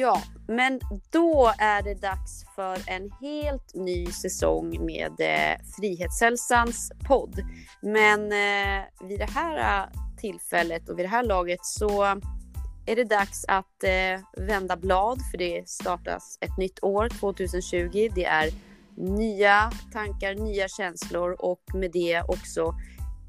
Ja, 0.00 0.22
men 0.46 0.80
då 1.10 1.52
är 1.58 1.82
det 1.82 1.94
dags 1.94 2.44
för 2.54 2.78
en 2.86 3.10
helt 3.20 3.74
ny 3.74 4.06
säsong 4.06 4.86
med 4.86 5.12
eh, 5.20 5.66
Frihetshälsans 5.76 6.92
podd. 7.08 7.34
Men 7.82 8.20
eh, 8.20 8.84
vid 9.08 9.18
det 9.18 9.30
här 9.30 9.82
eh, 9.82 9.88
tillfället 10.20 10.88
och 10.88 10.98
vid 10.98 11.04
det 11.04 11.08
här 11.08 11.22
laget 11.22 11.64
så 11.64 12.02
är 12.86 12.96
det 12.96 13.04
dags 13.04 13.44
att 13.48 13.84
eh, 13.84 14.46
vända 14.46 14.76
blad 14.76 15.20
för 15.30 15.38
det 15.38 15.68
startas 15.68 16.38
ett 16.40 16.58
nytt 16.58 16.82
år 16.82 17.08
2020. 17.08 18.10
Det 18.14 18.24
är 18.24 18.50
nya 18.96 19.70
tankar, 19.92 20.34
nya 20.34 20.68
känslor 20.68 21.36
och 21.38 21.62
med 21.74 21.90
det 21.92 22.22
också 22.28 22.74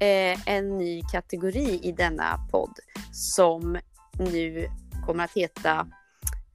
eh, 0.00 0.48
en 0.48 0.78
ny 0.78 1.02
kategori 1.12 1.80
i 1.82 1.92
denna 1.92 2.48
podd 2.50 2.78
som 3.12 3.78
nu 4.18 4.68
kommer 5.06 5.24
att 5.24 5.32
heta 5.36 5.86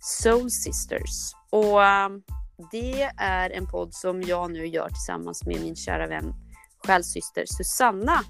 Soul 0.08 0.52
Sisters. 0.52 1.34
Och 1.50 1.80
um, 1.80 2.24
det 2.72 3.12
är 3.18 3.50
en 3.50 3.68
podd 3.68 3.94
som 3.94 4.22
jag 4.22 4.52
nu 4.52 4.68
gör 4.68 4.90
tillsammans 4.90 5.46
med 5.46 5.62
min 5.62 5.76
kära 5.76 6.08
vän 6.08 6.34
själssyster 6.78 7.44
Susanna. 7.46 8.24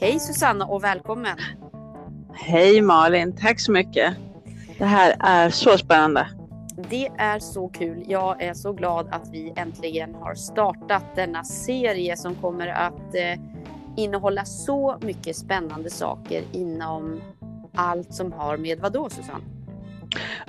Hej 0.00 0.20
Susanna 0.20 0.64
och 0.66 0.84
välkommen! 0.84 1.38
Hej 2.34 2.80
Malin, 2.82 3.36
tack 3.36 3.60
så 3.60 3.72
mycket. 3.72 4.16
Det 4.78 4.84
här 4.84 5.16
är 5.20 5.50
så 5.50 5.78
spännande. 5.78 6.37
Det 6.90 7.08
är 7.18 7.38
så 7.38 7.68
kul. 7.68 8.04
Jag 8.06 8.42
är 8.42 8.54
så 8.54 8.72
glad 8.72 9.08
att 9.10 9.28
vi 9.32 9.52
äntligen 9.56 10.14
har 10.14 10.34
startat 10.34 11.04
denna 11.14 11.44
serie 11.44 12.16
som 12.16 12.34
kommer 12.34 12.66
att 12.66 13.14
eh, 13.14 13.40
innehålla 13.96 14.44
så 14.44 14.98
mycket 15.00 15.36
spännande 15.36 15.90
saker 15.90 16.42
inom 16.52 17.20
allt 17.74 18.14
som 18.14 18.32
har 18.32 18.56
med 18.56 18.80
vadå 18.80 19.10
Susanne? 19.10 19.44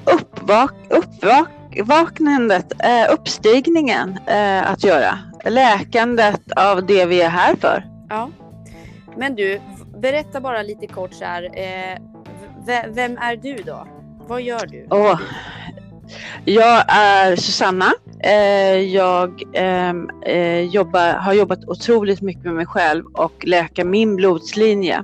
Uppvak 0.03 0.73
uppvaknandet, 0.89 2.73
eh, 2.83 3.13
uppstigningen 3.13 4.19
eh, 4.27 4.71
att 4.71 4.83
göra. 4.83 5.19
Läkandet 5.45 6.51
av 6.55 6.85
det 6.85 7.05
vi 7.05 7.21
är 7.21 7.29
här 7.29 7.55
för. 7.55 7.83
Ja. 8.09 8.29
Men 9.17 9.35
du, 9.35 9.61
berätta 9.97 10.41
bara 10.41 10.61
lite 10.61 10.87
kort 10.87 11.13
så 11.13 11.25
här. 11.25 11.43
Eh, 11.43 11.97
vem 12.89 13.17
är 13.17 13.35
du 13.35 13.55
då? 13.55 13.87
Vad 14.27 14.41
gör 14.41 14.65
du? 14.65 14.87
Oh, 14.89 15.19
jag 16.45 16.83
är 16.87 17.35
Susanna. 17.35 17.93
Eh, 18.19 18.79
jag 18.79 19.43
ehm, 19.53 20.09
eh, 20.25 20.61
jobbar, 20.61 21.13
har 21.13 21.33
jobbat 21.33 21.65
otroligt 21.67 22.21
mycket 22.21 22.43
med 22.43 22.53
mig 22.53 22.65
själv 22.65 23.05
och 23.13 23.45
läka 23.45 23.85
min 23.85 24.15
blodslinje. 24.15 25.03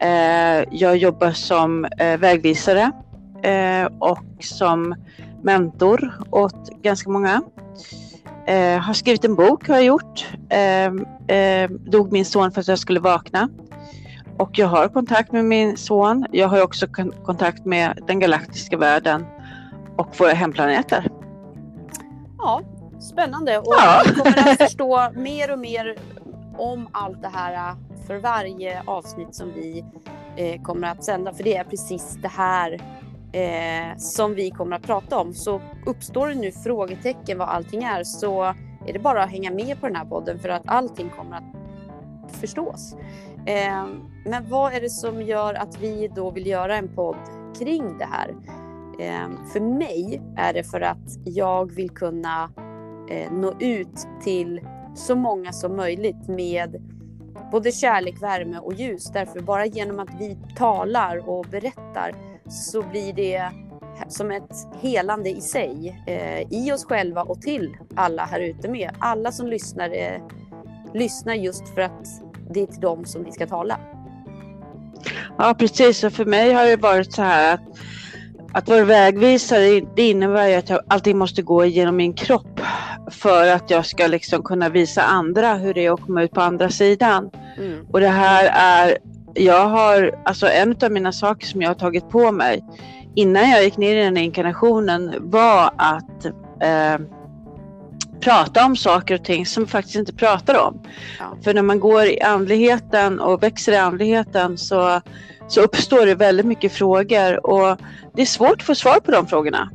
Eh, 0.00 0.64
jag 0.70 0.96
jobbar 0.96 1.30
som 1.30 1.84
eh, 1.84 2.18
vägvisare 2.18 2.92
eh, 3.42 3.88
och 3.98 4.24
som 4.40 4.94
mentor 5.42 6.12
åt 6.30 6.82
ganska 6.82 7.10
många. 7.10 7.42
har 8.80 8.94
skrivit 8.94 9.24
en 9.24 9.34
bok 9.34 9.68
har 9.68 9.74
jag 9.74 9.84
gjort. 9.84 10.26
Ehm, 10.50 11.06
ehm, 11.28 11.78
dog 11.84 12.12
min 12.12 12.24
son 12.24 12.52
för 12.52 12.60
att 12.60 12.68
jag 12.68 12.78
skulle 12.78 13.00
vakna. 13.00 13.48
Och 14.38 14.58
jag 14.58 14.66
har 14.66 14.88
kontakt 14.88 15.32
med 15.32 15.44
min 15.44 15.76
son. 15.76 16.26
Jag 16.32 16.48
har 16.48 16.62
också 16.62 16.86
kontakt 17.24 17.64
med 17.64 17.98
den 18.06 18.20
galaktiska 18.20 18.76
världen 18.76 19.26
och 19.96 20.20
våra 20.20 20.32
hemplaneter. 20.32 21.08
Ja, 22.38 22.62
spännande. 23.00 23.58
Och 23.58 23.64
ja. 23.66 24.02
vi 24.06 24.14
kommer 24.14 24.50
att 24.50 24.58
förstå 24.58 25.10
mer 25.14 25.52
och 25.52 25.58
mer 25.58 25.98
om 26.58 26.88
allt 26.92 27.22
det 27.22 27.28
här 27.28 27.70
äh, 27.70 27.76
för 28.06 28.16
varje 28.16 28.82
avsnitt 28.86 29.34
som 29.34 29.52
vi 29.52 29.84
eh, 30.36 30.62
kommer 30.62 30.88
att 30.88 31.04
sända. 31.04 31.32
För 31.32 31.44
det 31.44 31.56
är 31.56 31.64
precis 31.64 32.18
det 32.22 32.28
här 32.28 32.80
eh, 33.32 33.96
som 33.96 34.34
vi 34.34 34.50
kommer 34.50 34.76
att 34.76 34.82
prata 34.82 35.18
om. 35.18 35.34
Så 35.34 35.60
uppstår 35.86 36.28
det 36.28 36.34
nu 36.34 36.52
frågetecken 36.52 37.38
vad 37.38 37.48
allting 37.48 37.82
är 37.82 38.04
så 38.04 38.54
är 38.86 38.92
det 38.92 38.98
bara 38.98 39.22
att 39.22 39.30
hänga 39.30 39.50
med 39.50 39.80
på 39.80 39.86
den 39.86 39.96
här 39.96 40.04
podden 40.04 40.38
för 40.38 40.48
att 40.48 40.62
allting 40.66 41.10
kommer 41.10 41.36
att 41.36 41.56
förstås. 42.40 42.96
Eh, 43.46 43.86
men 44.24 44.48
vad 44.48 44.72
är 44.72 44.80
det 44.80 44.90
som 44.90 45.22
gör 45.22 45.54
att 45.54 45.80
vi 45.80 46.08
då 46.14 46.30
vill 46.30 46.46
göra 46.46 46.76
en 46.76 46.88
podd 46.94 47.16
kring 47.58 47.98
det 47.98 48.08
här? 48.10 48.34
Ehm, 49.00 49.46
för 49.52 49.60
mig 49.60 50.22
är 50.36 50.52
det 50.52 50.64
för 50.64 50.80
att 50.80 51.18
jag 51.24 51.72
vill 51.72 51.90
kunna 51.90 52.50
eh, 53.10 53.32
nå 53.32 53.52
ut 53.60 54.08
till 54.24 54.60
så 54.94 55.16
många 55.16 55.52
som 55.52 55.76
möjligt 55.76 56.28
med 56.28 56.82
både 57.52 57.72
kärlek, 57.72 58.22
värme 58.22 58.58
och 58.58 58.74
ljus. 58.74 59.10
Därför 59.12 59.40
bara 59.40 59.66
genom 59.66 59.98
att 59.98 60.08
vi 60.20 60.38
talar 60.56 61.28
och 61.28 61.46
berättar 61.50 62.14
så 62.48 62.82
blir 62.82 63.12
det 63.12 63.50
som 64.08 64.30
ett 64.30 64.52
helande 64.80 65.30
i 65.30 65.40
sig. 65.40 66.02
Eh, 66.06 66.40
I 66.50 66.72
oss 66.72 66.84
själva 66.84 67.22
och 67.22 67.40
till 67.40 67.76
alla 67.94 68.24
här 68.24 68.40
ute 68.40 68.68
med. 68.68 68.90
Alla 68.98 69.32
som 69.32 69.46
lyssnar 69.46 69.90
eh, 69.90 70.20
lyssnar 70.94 71.34
just 71.34 71.68
för 71.68 71.80
att 71.80 72.06
det 72.50 72.62
är 72.62 72.66
till 72.66 72.80
dem 72.80 73.04
som 73.04 73.24
vi 73.24 73.32
ska 73.32 73.46
tala. 73.46 73.78
Ja 75.38 75.54
precis 75.58 76.04
och 76.04 76.12
för 76.12 76.24
mig 76.24 76.52
har 76.52 76.64
det 76.64 76.76
varit 76.76 77.12
så 77.12 77.22
här 77.22 77.54
att 77.54 77.78
att 78.56 78.68
vara 78.68 78.84
vägvisare 78.84 79.80
det 79.96 80.10
innebär 80.10 80.48
ju 80.48 80.54
att 80.54 80.70
jag 80.70 80.80
alltid 80.88 81.16
måste 81.16 81.42
gå 81.42 81.64
igenom 81.64 81.96
min 81.96 82.14
kropp 82.14 82.60
för 83.10 83.48
att 83.48 83.70
jag 83.70 83.86
ska 83.86 84.06
liksom 84.06 84.42
kunna 84.42 84.68
visa 84.68 85.02
andra 85.02 85.54
hur 85.54 85.74
det 85.74 85.86
är 85.86 85.94
att 85.94 86.00
komma 86.00 86.22
ut 86.22 86.30
på 86.30 86.40
andra 86.40 86.70
sidan. 86.70 87.30
Mm. 87.58 87.86
Och 87.92 88.00
det 88.00 88.08
här 88.08 88.50
är, 88.52 88.98
jag 89.34 89.68
har, 89.68 90.14
alltså 90.24 90.48
en 90.48 90.76
av 90.82 90.92
mina 90.92 91.12
saker 91.12 91.46
som 91.46 91.62
jag 91.62 91.70
har 91.70 91.74
tagit 91.74 92.08
på 92.10 92.32
mig 92.32 92.64
innan 93.14 93.50
jag 93.50 93.64
gick 93.64 93.76
ner 93.76 93.96
i 93.96 94.04
den 94.04 94.16
inkarnationen 94.16 95.14
var 95.18 95.70
att 95.76 96.24
eh, 96.60 97.06
prata 98.20 98.64
om 98.64 98.76
saker 98.76 99.14
och 99.14 99.24
ting 99.24 99.46
som 99.46 99.64
vi 99.64 99.70
faktiskt 99.70 99.96
inte 99.96 100.14
pratar 100.14 100.66
om. 100.66 100.82
Ja. 101.18 101.36
För 101.44 101.54
när 101.54 101.62
man 101.62 101.80
går 101.80 102.04
i 102.04 102.20
andligheten 102.20 103.20
och 103.20 103.42
växer 103.42 103.72
i 103.72 103.76
andligheten 103.76 104.58
så, 104.58 105.00
så 105.48 105.60
uppstår 105.60 106.06
det 106.06 106.14
väldigt 106.14 106.46
mycket 106.46 106.72
frågor 106.72 107.46
och 107.46 107.78
det 108.14 108.22
är 108.22 108.26
svårt 108.26 108.60
att 108.60 108.62
få 108.62 108.74
svar 108.74 109.00
på 109.00 109.10
de 109.10 109.26
frågorna. 109.26 109.70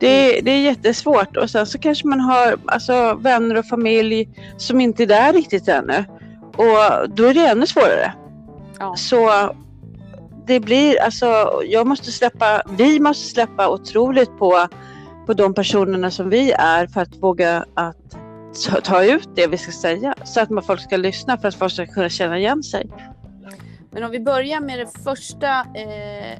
Det, 0.00 0.40
det 0.40 0.50
är 0.50 0.60
jättesvårt 0.60 1.36
och 1.36 1.50
sen 1.50 1.66
så 1.66 1.78
kanske 1.78 2.06
man 2.06 2.20
har 2.20 2.56
alltså, 2.66 3.14
vänner 3.14 3.56
och 3.56 3.66
familj 3.66 4.28
som 4.56 4.80
inte 4.80 5.02
är 5.02 5.06
där 5.06 5.32
riktigt 5.32 5.68
ännu. 5.68 6.04
Och 6.56 7.10
då 7.10 7.24
är 7.24 7.34
det 7.34 7.46
ännu 7.46 7.66
svårare. 7.66 8.12
Ja. 8.78 8.96
Så 8.96 9.50
det 10.46 10.60
blir 10.60 11.02
alltså, 11.02 11.60
jag 11.64 11.86
måste 11.86 12.12
släppa, 12.12 12.62
vi 12.76 13.00
måste 13.00 13.28
släppa 13.28 13.68
otroligt 13.68 14.38
på, 14.38 14.68
på 15.26 15.34
de 15.34 15.54
personerna 15.54 16.10
som 16.10 16.30
vi 16.30 16.52
är 16.52 16.86
för 16.86 17.00
att 17.00 17.16
våga 17.16 17.64
att 17.74 17.96
ta 18.82 19.04
ut 19.04 19.28
det 19.34 19.46
vi 19.46 19.58
ska 19.58 19.72
säga. 19.72 20.14
Så 20.24 20.40
att 20.40 20.66
folk 20.66 20.80
ska 20.80 20.96
lyssna 20.96 21.38
för 21.38 21.48
att 21.48 21.54
folk 21.54 21.72
ska 21.72 21.86
kunna 21.86 22.08
känna 22.08 22.38
igen 22.38 22.62
sig. 22.62 22.90
Men 23.96 24.04
om 24.04 24.10
vi 24.10 24.20
börjar 24.20 24.60
med 24.60 24.78
det 24.78 25.02
första 25.04 25.58
eh, 25.60 26.38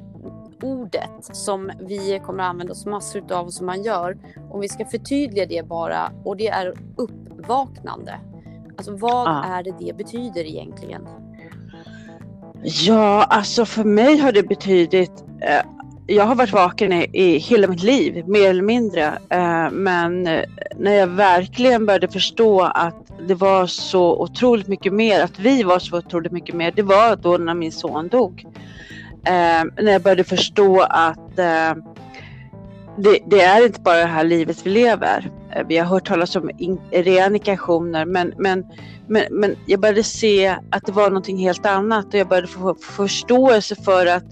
ordet 0.61 1.19
som 1.21 1.71
vi 1.79 2.21
kommer 2.25 2.43
att 2.43 2.49
använda 2.49 2.73
oss 2.73 2.85
massor 2.85 3.31
av 3.31 3.45
och 3.45 3.53
som 3.53 3.65
man 3.65 3.83
gör. 3.83 4.17
Om 4.51 4.59
vi 4.59 4.69
ska 4.69 4.85
förtydliga 4.85 5.45
det 5.45 5.67
bara 5.67 6.11
och 6.23 6.37
det 6.37 6.47
är 6.47 6.73
uppvaknande. 6.97 8.19
Alltså 8.77 8.95
vad 8.95 9.27
ja. 9.27 9.43
är 9.43 9.63
det 9.63 9.73
det 9.79 9.97
betyder 9.97 10.45
egentligen? 10.45 11.07
Ja, 12.63 13.23
alltså 13.23 13.65
för 13.65 13.83
mig 13.83 14.17
har 14.17 14.31
det 14.31 14.43
betydit 14.43 15.23
eh, 15.41 15.61
jag 16.07 16.25
har 16.25 16.35
varit 16.35 16.53
vaken 16.53 16.93
i, 16.93 17.09
i, 17.13 17.37
hela 17.37 17.67
mitt 17.67 17.83
liv, 17.83 18.27
mer 18.27 18.49
eller 18.49 18.63
mindre. 18.63 19.05
Eh, 19.29 19.71
men 19.71 20.27
eh, 20.27 20.43
när 20.75 20.93
jag 20.93 21.07
verkligen 21.07 21.85
började 21.85 22.07
förstå 22.07 22.61
att 22.61 23.06
det 23.27 23.35
var 23.35 23.67
så 23.67 24.21
otroligt 24.21 24.67
mycket 24.67 24.93
mer, 24.93 25.23
att 25.23 25.39
vi 25.39 25.63
var 25.63 25.79
så 25.79 25.97
otroligt 25.97 26.31
mycket 26.31 26.55
mer, 26.55 26.71
det 26.71 26.83
var 26.83 27.15
då 27.15 27.37
när 27.37 27.53
min 27.53 27.71
son 27.71 28.07
dog 28.07 28.45
eh, 29.27 29.83
när 29.83 29.91
jag 29.91 30.01
började 30.01 30.23
förstå 30.23 30.81
att 30.81 31.39
eh, 31.39 31.75
det, 32.97 33.19
det, 33.25 33.41
är 33.41 33.65
inte 33.65 33.81
bara 33.81 33.97
det 33.97 34.05
här 34.05 34.23
livet 34.23 34.65
vi 34.65 34.69
lever. 34.69 35.31
Eh, 35.51 35.67
vi 35.67 35.77
har 35.77 35.85
hört 35.85 36.07
talas 36.07 36.35
om 36.35 36.49
reinkarnationer 36.91 38.05
men, 38.05 38.33
men, 38.37 38.65
men, 39.07 39.23
men 39.31 39.55
jag 39.65 39.79
började 39.79 40.03
se 40.03 40.47
att 40.71 40.85
det 40.85 40.91
var 40.91 41.09
någonting 41.09 41.37
helt 41.37 41.65
annat 41.65 42.05
och 42.05 42.13
jag 42.13 42.27
började 42.27 42.47
få 42.47 42.75
förståelse 42.75 43.75
för 43.75 44.05
att, 44.05 44.25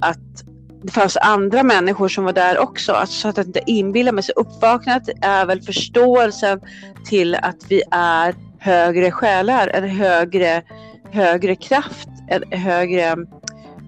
att 0.00 0.47
det 0.88 0.92
fanns 0.92 1.16
andra 1.16 1.62
människor 1.62 2.08
som 2.08 2.24
var 2.24 2.32
där 2.32 2.58
också. 2.58 2.92
Alltså, 2.92 3.14
så 3.14 3.28
att 3.28 3.46
inte 3.46 3.60
inbillar 3.66 4.12
mig. 4.12 4.22
Så 4.22 4.32
uppvaknandet 4.32 5.08
är 5.22 5.46
väl 5.46 5.62
förståelsen 5.62 6.60
till 7.04 7.34
att 7.34 7.56
vi 7.68 7.82
är 7.90 8.34
högre 8.58 9.10
själar, 9.10 9.68
en 9.68 9.88
högre, 9.88 10.62
högre 11.10 11.56
kraft, 11.56 12.08
en 12.28 12.58
högre 12.58 13.16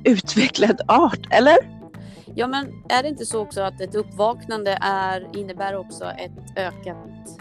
utvecklad 0.04 0.80
art, 0.88 1.20
eller? 1.30 1.56
Ja, 2.34 2.46
men 2.46 2.66
är 2.88 3.02
det 3.02 3.08
inte 3.08 3.26
så 3.26 3.40
också 3.40 3.60
att 3.60 3.80
ett 3.80 3.94
uppvaknande 3.94 4.78
är, 4.80 5.36
innebär 5.36 5.76
också 5.76 6.04
ett 6.04 6.58
ökat 6.58 7.38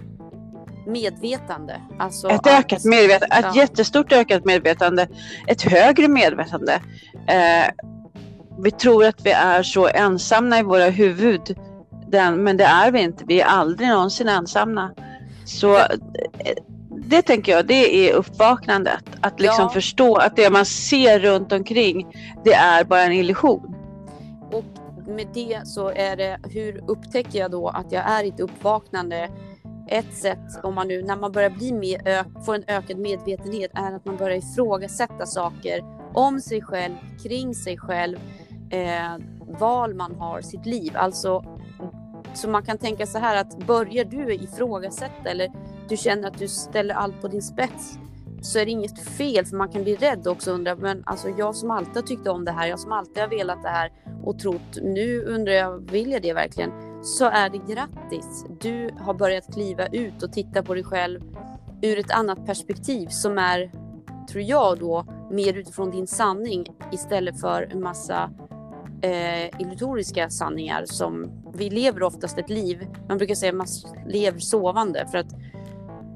medvetande? 0.88 1.82
Alltså 2.00 2.30
ett 2.30 2.48
att, 2.48 2.48
ökat 2.48 2.86
medvetande, 2.86 3.36
ett 3.36 3.56
ja. 3.56 3.62
jättestort 3.62 4.12
ökat 4.12 4.46
medvetande, 4.46 5.08
ett 5.48 5.62
högre 5.62 6.08
medvetande. 6.08 6.82
Eh, 7.28 7.90
vi 8.64 8.72
tror 8.72 9.06
att 9.06 9.26
vi 9.26 9.32
är 9.32 9.64
så 9.64 9.88
ensamma 9.88 10.60
i 10.60 10.64
våra 10.64 10.90
huvud, 10.90 11.58
den, 12.08 12.44
men 12.44 12.58
det 12.58 12.64
är 12.64 12.92
vi 12.92 13.02
inte. 13.02 13.24
Vi 13.28 13.42
är 13.42 13.46
aldrig 13.46 13.90
någonsin 13.90 14.28
ensamma. 14.28 14.92
Så 15.46 15.78
eh, 15.78 15.86
det 16.90 17.22
tänker 17.22 17.52
jag, 17.52 17.68
det 17.68 18.10
är 18.10 18.14
uppvaknandet. 18.14 19.04
Att 19.22 19.40
liksom 19.40 19.64
Ja. 19.64 19.70
förstå 19.70 20.16
att 20.16 20.36
det 20.36 20.50
man 20.50 20.66
ser 20.66 21.20
runt 21.20 21.52
omkring, 21.52 22.08
det 22.44 22.54
är 22.54 22.84
bara 22.84 23.04
en 23.04 23.12
illusion. 23.12 23.76
Och 24.52 24.64
med 25.08 25.28
det 25.34 25.62
så 25.64 25.90
är 25.90 26.16
det, 26.16 26.40
hur 26.50 26.84
upptäcker 26.88 27.40
jag 27.40 27.52
då 27.52 27.68
att 27.68 27.92
jag 27.92 28.04
är 28.10 28.24
i 28.24 28.28
ett 28.28 28.40
uppvaknande? 28.40 29.30
Ett 29.92 30.14
sätt, 30.14 30.64
om 30.64 30.76
man 30.76 30.88
nu, 30.88 31.02
när 31.02 31.16
man 31.16 31.32
börjar 31.32 31.50
bli 31.50 31.72
mer, 31.74 32.08
ö, 32.08 32.24
får 32.46 32.56
en 32.56 32.64
ökad 32.68 32.98
medvetenhet, 32.98 33.72
är 33.74 33.96
att 33.96 34.06
man 34.06 34.18
börjar 34.18 34.38
ifrågasätta 34.38 35.26
saker 35.26 35.84
om 36.14 36.40
sig 36.42 36.62
själv, 36.62 36.94
kring 37.24 37.56
sig 37.56 37.78
själv, 37.78 38.18
eh, 38.70 39.18
val 39.60 39.94
man 39.94 40.16
har, 40.16 40.42
sitt 40.42 40.66
liv. 40.66 40.92
Alltså, 40.96 41.44
så 42.34 42.50
man 42.50 42.64
kan 42.64 42.78
tänka 42.78 43.06
så 43.06 43.18
här 43.18 43.42
att 43.42 43.68
börjar 43.68 44.06
du 44.06 44.34
ifrågasätta 44.34 45.30
eller 45.30 45.52
du 45.90 45.98
känner 45.98 46.28
att 46.28 46.38
du 46.38 46.48
ställer 46.48 46.96
allt 46.96 47.22
på 47.22 47.28
din 47.28 47.42
spets 47.42 48.00
så 48.42 48.60
är 48.60 48.66
det 48.66 48.72
inget 48.72 49.00
fel 49.00 49.46
för 49.46 49.58
man 49.58 49.70
kan 49.70 49.84
bli 49.84 49.96
rädd 49.96 50.28
också 50.28 50.52
och 50.52 50.56
undra 50.56 50.76
men 50.76 51.04
alltså 51.06 51.30
jag 51.38 51.56
som 51.56 51.72
alltid 51.72 51.96
har 51.96 52.02
tyckt 52.02 52.28
om 52.28 52.46
det 52.46 52.52
här, 52.52 52.68
jag 52.68 52.80
som 52.80 52.92
alltid 52.92 53.24
har 53.24 53.30
velat 53.30 53.64
det 53.64 53.70
här 53.70 53.92
och 54.24 54.40
trott 54.40 54.78
nu 54.82 55.24
undrar 55.24 55.54
jag 55.54 55.92
vill 55.92 56.12
jag 56.12 56.22
det 56.22 56.34
verkligen? 56.34 56.72
Så 57.04 57.26
är 57.26 57.50
det 57.50 57.58
grattis. 57.58 58.46
Du 58.60 58.90
har 59.00 59.14
börjat 59.14 59.54
kliva 59.54 59.88
ut 59.88 60.24
och 60.24 60.34
titta 60.34 60.64
på 60.64 60.74
dig 60.74 60.84
själv 60.84 61.22
ur 61.82 62.00
ett 62.00 62.12
annat 62.12 62.46
perspektiv 62.46 63.08
som 63.08 63.38
är, 63.38 63.72
tror 64.32 64.44
jag 64.44 64.80
då, 64.80 65.06
mer 65.32 65.54
utifrån 65.54 65.92
din 65.92 66.08
sanning 66.08 66.66
istället 66.92 67.40
för 67.40 67.68
en 67.72 67.82
massa 67.82 68.32
eh, 69.02 69.62
illutoriska 69.62 70.30
sanningar 70.30 70.86
som 70.86 71.32
vi 71.54 71.70
lever 71.70 72.04
oftast 72.04 72.38
ett 72.38 72.50
liv. 72.50 72.88
Man 73.08 73.18
brukar 73.18 73.36
säga 73.36 73.50
att 73.50 73.58
man 73.58 73.68
lever 74.08 74.40
sovande 74.40 75.08
för 75.12 75.18
att 75.18 75.36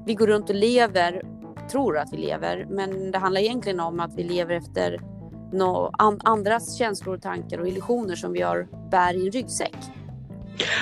vi 0.06 0.14
går 0.14 0.26
runt 0.26 0.50
och 0.50 0.56
lever, 0.56 1.22
tror 1.70 1.98
att 1.98 2.12
vi 2.12 2.16
lever, 2.16 2.66
men 2.70 3.10
det 3.10 3.18
handlar 3.18 3.40
egentligen 3.40 3.80
om 3.80 4.00
att 4.00 4.14
vi 4.14 4.22
lever 4.22 4.54
efter 4.54 5.00
no, 5.52 5.90
an, 5.98 6.20
andras 6.24 6.78
känslor, 6.78 7.18
tankar 7.18 7.58
och 7.58 7.68
illusioner 7.68 8.14
som 8.14 8.32
vi 8.32 8.40
har 8.42 8.68
bär 8.90 9.14
i 9.14 9.26
en 9.26 9.32
ryggsäck. 9.32 9.76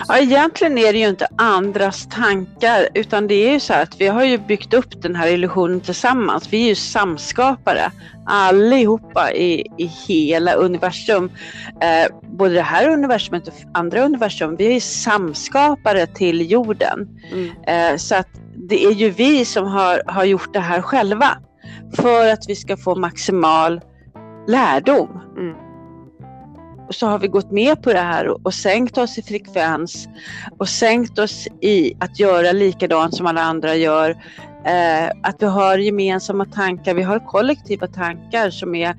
Ja, 0.08 0.19
egentligen 0.19 0.78
är 0.78 0.92
det 0.92 0.98
ju 0.98 1.08
inte 1.08 1.26
andras 1.36 2.08
tankar 2.08 2.88
utan 2.94 3.26
det 3.26 3.34
är 3.34 3.52
ju 3.52 3.60
så 3.60 3.74
att 3.74 4.00
vi 4.00 4.06
har 4.06 4.24
ju 4.24 4.38
byggt 4.38 4.74
upp 4.74 5.02
den 5.02 5.16
här 5.16 5.28
illusionen 5.28 5.80
tillsammans. 5.80 6.48
Vi 6.50 6.62
är 6.64 6.69
ju 6.69 6.74
samskapare 6.74 7.92
allihopa 8.26 9.32
i, 9.32 9.66
i 9.78 9.86
hela 9.86 10.52
universum. 10.52 11.30
Eh, 11.80 12.16
både 12.38 12.54
det 12.54 12.62
här 12.62 12.88
universumet 12.88 13.48
och 13.48 13.54
andra 13.74 14.04
universum. 14.04 14.56
Vi 14.56 14.76
är 14.76 14.80
samskapare 14.80 16.06
till 16.06 16.50
jorden. 16.50 17.08
Mm. 17.32 17.50
Eh, 17.66 17.96
så 17.96 18.14
att 18.14 18.28
det 18.69 18.84
är 18.84 18.92
ju 18.92 19.10
vi 19.10 19.44
som 19.44 19.66
har, 19.66 20.02
har 20.06 20.24
gjort 20.24 20.52
det 20.52 20.60
här 20.60 20.82
själva 20.82 21.38
för 21.96 22.32
att 22.32 22.44
vi 22.48 22.56
ska 22.56 22.76
få 22.76 22.94
maximal 22.94 23.80
lärdom. 24.46 25.20
Mm. 25.38 25.71
Och 26.92 26.96
så 26.96 27.06
har 27.06 27.18
vi 27.18 27.28
gått 27.28 27.50
med 27.50 27.82
på 27.82 27.92
det 27.92 27.98
här 27.98 28.28
och, 28.28 28.40
och 28.42 28.54
sänkt 28.54 28.98
oss 28.98 29.18
i 29.18 29.22
frekvens 29.22 30.08
och 30.58 30.68
sänkt 30.68 31.18
oss 31.18 31.48
i 31.60 31.94
att 31.98 32.18
göra 32.18 32.52
likadant 32.52 33.14
som 33.14 33.26
alla 33.26 33.42
andra 33.42 33.76
gör. 33.76 34.10
Eh, 34.64 35.10
att 35.22 35.36
vi 35.38 35.46
har 35.46 35.78
gemensamma 35.78 36.44
tankar, 36.44 36.94
vi 36.94 37.02
har 37.02 37.18
kollektiva 37.18 37.86
tankar 37.86 38.50
som 38.50 38.74
är 38.74 38.94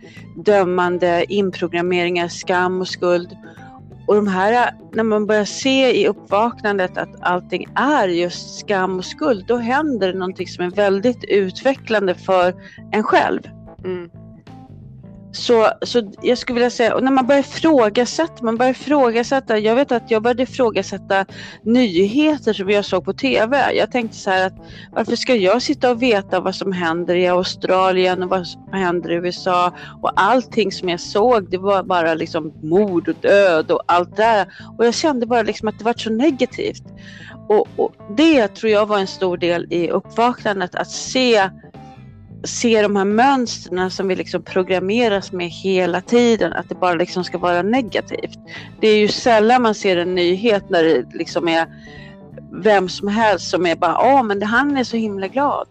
dömande, 0.46 1.26
inprogrammeringar, 1.30 2.28
skam 2.28 2.82
och 2.82 2.88
skuld. 2.88 3.38
Och 4.08 4.16
de 4.16 4.28
här, 4.28 4.74
när 4.94 5.04
man 5.04 5.26
börjar 5.26 5.46
se 5.46 6.02
i 6.02 6.08
uppvaknandet 6.08 6.98
att 6.98 7.16
allting 7.22 7.68
är 7.76 8.08
just 8.08 8.60
skam 8.60 8.98
och 8.98 9.06
skuld, 9.06 9.46
då 9.48 9.58
händer 9.58 10.14
det 10.14 10.20
någonting 10.20 10.48
som 10.48 10.66
är 10.66 10.70
väldigt 10.70 11.24
utvecklande 11.24 12.16
för 12.16 12.54
en 12.92 13.04
själv. 13.04 13.42
Mm. 13.86 14.10
Så, 15.34 15.72
så 15.82 16.12
jag 16.22 16.38
skulle 16.38 16.54
vilja 16.54 16.70
säga, 16.70 16.96
och 16.96 17.04
när 17.04 17.12
man 17.12 17.28
börjar 17.28 17.40
ifrågasätta, 17.40 18.44
man 18.46 18.58
börjar 18.58 18.72
ifrågasätta, 18.72 19.58
jag 19.58 19.76
vet 19.76 19.92
att 19.92 20.12
jag 20.12 20.22
började 20.22 20.44
ifrågasätta 20.44 21.26
nyheter 21.64 22.54
som 22.54 22.70
jag 22.70 22.86
såg 22.86 23.06
på 23.06 23.14
TV. 23.14 23.74
Jag 23.74 23.92
tänkte 23.92 24.18
så 24.18 24.30
här 24.30 24.48
att 24.48 24.54
varför 24.92 25.16
ska 25.16 25.36
jag 25.36 25.62
sitta 25.62 25.92
och 25.92 26.02
veta 26.02 26.40
vad 26.40 26.56
som 26.56 26.72
händer 26.72 27.16
i 27.16 27.28
Australien 27.28 28.24
och 28.24 28.30
vad 28.30 28.48
som 28.48 28.74
händer 28.74 29.12
i 29.12 29.16
USA 29.16 29.74
och 30.02 30.12
allting 30.16 30.72
som 30.72 30.90
jag 30.90 31.00
såg 31.00 31.50
det 31.50 31.58
var 31.58 31.84
bara 31.84 32.14
liksom 32.14 32.54
mord 32.64 33.10
och 33.10 33.16
död 33.22 33.72
och 33.72 33.84
allt 33.86 34.16
det 34.16 34.24
där. 34.24 34.48
Och 34.78 34.86
jag 34.86 34.94
kände 34.94 35.26
bara 35.26 35.42
liksom 35.42 35.68
att 35.68 35.80
det 35.80 35.86
var 35.86 35.94
så 35.94 36.10
negativt. 36.10 36.84
Och, 37.50 37.68
och 37.76 37.94
det 38.18 38.48
tror 38.48 38.72
jag 38.72 38.86
var 38.86 39.00
en 39.00 39.08
stor 39.08 39.38
del 39.38 39.68
i 39.70 39.90
uppvaknandet, 39.90 40.76
att 40.76 40.92
se 40.92 41.50
se 42.44 42.82
de 42.82 42.96
här 42.96 43.06
mönstren 43.06 43.92
som 43.92 44.08
vi 44.08 44.16
liksom 44.16 44.44
programmeras 44.44 45.32
med 45.32 45.50
hela 45.50 46.02
tiden, 46.02 46.54
att 46.54 46.70
det 46.70 46.76
bara 46.76 46.94
liksom 46.94 47.24
ska 47.24 47.38
vara 47.38 47.62
negativt. 47.62 48.40
Det 48.80 48.88
är 48.88 48.98
ju 48.98 49.08
sällan 49.08 49.62
man 49.62 49.76
ser 49.76 49.98
en 49.98 50.16
nyhet 50.16 50.70
när 50.70 50.84
det 50.84 51.06
liksom 51.14 51.48
är 51.48 51.68
vem 52.52 52.90
som 52.90 53.08
helst 53.08 53.50
som 53.50 53.66
är 53.66 53.76
bara, 53.76 53.92
ja 53.92 54.24
men 54.24 54.42
han 54.42 54.78
är 54.78 54.84
så 54.84 54.98
himla 54.98 55.28
glad. 55.28 55.68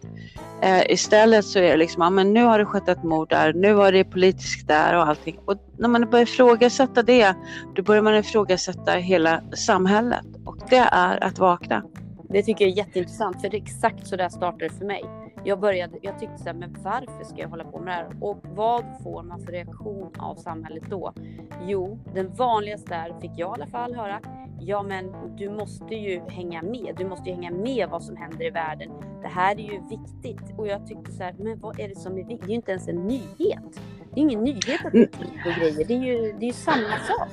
Eh, 0.61 0.91
istället 0.91 1.45
så 1.45 1.59
är 1.59 1.63
det 1.63 1.77
liksom, 1.77 2.01
ja 2.01 2.09
men 2.09 2.33
nu 2.33 2.43
har 2.43 2.59
det 2.59 2.65
skett 2.65 2.87
ett 2.87 3.03
mord 3.03 3.29
där, 3.29 3.53
nu 3.53 3.73
var 3.73 3.91
det 3.91 4.03
politiskt 4.03 4.67
där 4.67 4.97
och 4.97 5.07
allting. 5.07 5.39
Och 5.45 5.57
när 5.77 5.89
man 5.89 6.09
börjar 6.09 6.23
ifrågasätta 6.23 7.03
det, 7.03 7.35
då 7.75 7.83
börjar 7.83 8.01
man 8.01 8.15
ifrågasätta 8.15 8.91
hela 8.91 9.41
samhället. 9.53 10.25
Och 10.45 10.57
det 10.69 10.87
är 10.91 11.23
att 11.23 11.39
vakna. 11.39 11.83
Det 12.29 12.43
tycker 12.43 12.65
jag 12.65 12.71
är 12.71 12.77
jätteintressant 12.77 13.41
för 13.41 13.49
det 13.49 13.57
är 13.57 13.61
exakt 13.61 14.07
så 14.07 14.15
där 14.15 14.29
startade 14.29 14.67
det 14.67 14.73
för 14.77 14.85
mig. 14.85 15.22
Jag 15.45 15.59
började, 15.59 15.97
jag 16.01 16.19
tyckte 16.19 16.37
så 16.37 16.43
här, 16.43 16.53
men 16.53 16.75
varför 16.83 17.23
ska 17.23 17.37
jag 17.37 17.49
hålla 17.49 17.63
på 17.63 17.79
med 17.79 17.87
det 17.87 17.93
här? 17.93 18.09
Och 18.21 18.39
vad 18.43 18.83
får 19.03 19.23
man 19.23 19.39
för 19.39 19.51
reaktion 19.51 20.11
av 20.19 20.35
samhället 20.35 20.83
då? 20.89 21.13
Jo, 21.61 21.99
den 22.13 22.33
vanligaste 22.33 22.89
där 22.89 23.19
fick 23.19 23.31
jag 23.35 23.49
i 23.49 23.61
alla 23.61 23.67
fall 23.67 23.95
höra, 23.95 24.19
ja 24.59 24.83
men 24.83 25.35
du 25.37 25.49
måste 25.49 25.95
ju 25.95 26.21
hänga 26.27 26.61
med. 26.61 26.95
Du 26.97 27.05
måste 27.05 27.29
ju 27.29 27.35
hänga 27.35 27.51
med 27.51 27.89
vad 27.89 28.03
som 28.03 28.17
händer 28.17 28.45
i 28.45 28.49
världen. 28.49 28.89
Det 29.21 29.27
här 29.27 29.55
är 29.55 29.73
ju 29.73 29.81
viktigt. 29.89 30.57
Och 30.57 30.67
jag 30.67 30.87
tyckte 30.87 31.11
så 31.11 31.23
här, 31.23 31.35
men 31.39 31.59
vad 31.59 31.79
är 31.79 31.89
det 31.89 31.95
som 31.95 32.17
är 32.17 32.23
viktigt? 32.23 32.41
Det 32.41 32.45
är 32.45 32.49
ju 32.49 32.55
inte 32.55 32.71
ens 32.71 32.87
en 32.87 33.07
nyhet. 33.07 33.81
Det 34.13 34.19
är 34.19 34.23
ingen 34.23 34.43
nyhet 34.43 34.85
att 34.85 34.91
det 34.91 35.01
är 35.01 35.07
krig 35.07 35.41
och 35.45 35.53
grejer. 35.59 35.87
Det 35.87 35.93
är 35.93 36.03
ju, 36.03 36.33
det 36.39 36.45
är 36.45 36.47
ju 36.47 36.53
samma 36.53 36.97
sak. 37.07 37.29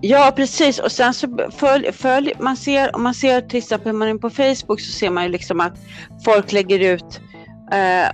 Ja 0.00 0.32
precis. 0.36 0.78
Och 0.78 0.92
sen 0.92 1.14
så 1.14 1.50
följ, 1.50 1.92
följ, 1.92 2.32
man 2.38 2.56
ser, 2.56 2.96
om 2.96 3.02
man 3.02 3.14
ser 3.14 3.40
till 3.40 3.58
exempel 3.58 3.92
man 3.92 4.08
är 4.08 4.14
på 4.14 4.30
Facebook 4.30 4.80
så 4.80 4.92
ser 4.92 5.10
man 5.10 5.24
ju 5.24 5.30
liksom 5.30 5.60
att 5.60 5.78
folk 6.24 6.52
lägger 6.52 6.94
ut 6.94 7.20
eh, 7.72 8.10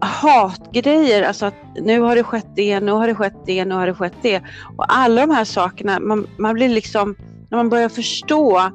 hatgrejer, 0.00 1.22
alltså 1.22 1.46
att 1.46 1.54
nu 1.80 2.00
har 2.00 2.16
det 2.16 2.22
skett 2.22 2.46
det, 2.54 2.80
nu 2.80 2.92
har 2.92 3.06
det 3.06 3.14
skett 3.14 3.36
det, 3.46 3.64
nu 3.64 3.74
har 3.74 3.86
det 3.86 3.94
skett 3.94 4.16
det. 4.22 4.42
Och 4.76 4.84
alla 4.88 5.26
de 5.26 5.34
här 5.34 5.44
sakerna, 5.44 6.00
man, 6.00 6.26
man 6.38 6.54
blir 6.54 6.68
liksom, 6.68 7.16
när 7.50 7.58
man 7.58 7.68
börjar 7.68 7.88
förstå 7.88 8.70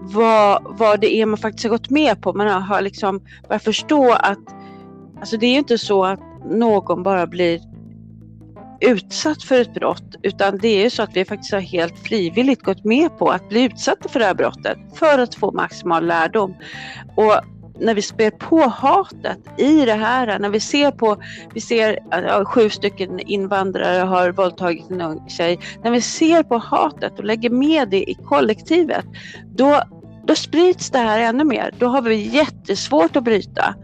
vad, 0.00 0.62
vad 0.78 1.00
det 1.00 1.14
är 1.14 1.26
man 1.26 1.38
faktiskt 1.38 1.64
har 1.64 1.70
gått 1.70 1.90
med 1.90 2.22
på, 2.22 2.32
man 2.32 2.62
har 2.62 2.80
liksom 2.80 3.20
börjat 3.48 3.64
förstå 3.64 4.12
att 4.12 4.38
alltså 5.20 5.36
det 5.36 5.46
är 5.46 5.50
ju 5.50 5.58
inte 5.58 5.78
så 5.78 6.04
att 6.04 6.20
någon 6.50 7.02
bara 7.02 7.26
blir 7.26 7.60
utsatt 8.84 9.42
för 9.42 9.60
ett 9.60 9.74
brott 9.74 10.14
utan 10.22 10.58
det 10.58 10.68
är 10.68 10.82
ju 10.82 10.90
så 10.90 11.02
att 11.02 11.16
vi 11.16 11.24
faktiskt 11.24 11.52
har 11.52 11.60
helt 11.60 11.98
frivilligt 11.98 12.62
gått 12.62 12.84
med 12.84 13.18
på 13.18 13.28
att 13.28 13.48
bli 13.48 13.64
utsatta 13.64 14.08
för 14.08 14.20
det 14.20 14.26
här 14.26 14.34
brottet 14.34 14.78
för 14.94 15.18
att 15.18 15.34
få 15.34 15.52
maximal 15.52 16.06
lärdom. 16.06 16.54
Och 17.16 17.40
när 17.80 17.94
vi 17.94 18.02
spär 18.02 18.30
på 18.30 18.60
hatet 18.60 19.38
i 19.58 19.84
det 19.84 19.94
här, 19.94 20.38
när 20.38 20.48
vi 20.48 20.60
ser 20.60 20.90
på, 20.90 21.16
vi 21.54 21.60
ser 21.60 21.98
att 22.10 22.24
ja, 22.24 22.44
sju 22.44 22.70
stycken 22.70 23.20
invandrare 23.20 24.02
har 24.02 24.30
våldtagit 24.30 24.90
en 24.90 25.00
ung 25.00 25.28
tjej, 25.28 25.58
när 25.84 25.90
vi 25.90 26.00
ser 26.00 26.42
på 26.42 26.58
hatet 26.58 27.18
och 27.18 27.24
lägger 27.24 27.50
med 27.50 27.88
det 27.88 28.10
i 28.10 28.14
kollektivet, 28.14 29.04
då, 29.56 29.82
då 30.26 30.34
sprids 30.34 30.90
det 30.90 30.98
här 30.98 31.20
ännu 31.20 31.44
mer. 31.44 31.74
Då 31.78 31.86
har 31.86 32.02
vi 32.02 32.16
jättesvårt 32.16 33.16
att 33.16 33.24
bryta. 33.24 33.74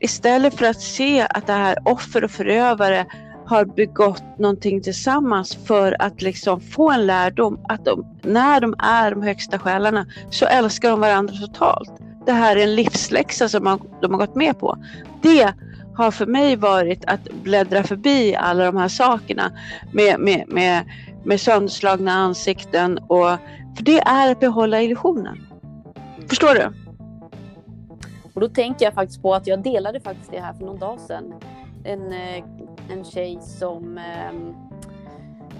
Istället 0.00 0.54
för 0.54 0.66
att 0.66 0.80
se 0.80 1.26
att 1.30 1.46
det 1.46 1.52
här 1.52 1.78
offer 1.84 2.24
och 2.24 2.30
förövare 2.30 3.06
har 3.46 3.64
begått 3.64 4.38
någonting 4.38 4.82
tillsammans 4.82 5.54
för 5.54 6.02
att 6.02 6.22
liksom 6.22 6.60
få 6.60 6.90
en 6.90 7.06
lärdom 7.06 7.60
att 7.68 7.84
de, 7.84 8.06
när 8.22 8.60
de 8.60 8.74
är 8.78 9.10
de 9.10 9.22
högsta 9.22 9.58
själarna 9.58 10.06
så 10.30 10.46
älskar 10.46 10.90
de 10.90 11.00
varandra 11.00 11.34
totalt. 11.34 11.92
Det 12.26 12.32
här 12.32 12.56
är 12.56 12.62
en 12.62 12.74
livsläxa 12.74 13.48
som 13.48 13.64
man, 13.64 13.80
de 14.02 14.10
har 14.10 14.18
gått 14.18 14.34
med 14.34 14.58
på. 14.58 14.78
Det 15.22 15.54
har 15.96 16.10
för 16.10 16.26
mig 16.26 16.56
varit 16.56 17.04
att 17.04 17.28
bläddra 17.42 17.82
förbi 17.82 18.34
alla 18.34 18.64
de 18.64 18.76
här 18.76 18.88
sakerna 18.88 19.52
med, 19.92 20.20
med, 20.20 20.44
med 20.48 20.84
med 21.24 21.40
sönderslagna 21.40 22.12
ansikten. 22.12 22.98
Och, 22.98 23.28
för 23.76 23.82
det 23.82 23.98
är 23.98 24.32
att 24.32 24.40
behålla 24.40 24.82
illusionen. 24.82 25.46
Förstår 26.28 26.54
du? 26.54 26.72
Och 28.34 28.40
då 28.40 28.48
tänker 28.48 28.84
jag 28.84 28.94
faktiskt 28.94 29.22
på 29.22 29.34
att 29.34 29.46
jag 29.46 29.62
delade 29.62 30.00
faktiskt 30.00 30.30
det 30.30 30.40
här 30.40 30.52
för 30.52 30.64
någon 30.64 30.78
dag 30.78 31.00
sedan. 31.00 31.34
En, 31.84 32.12
eh, 32.12 32.44
en 32.90 33.04
tjej 33.04 33.38
som 33.40 33.98
ehm, 33.98 34.54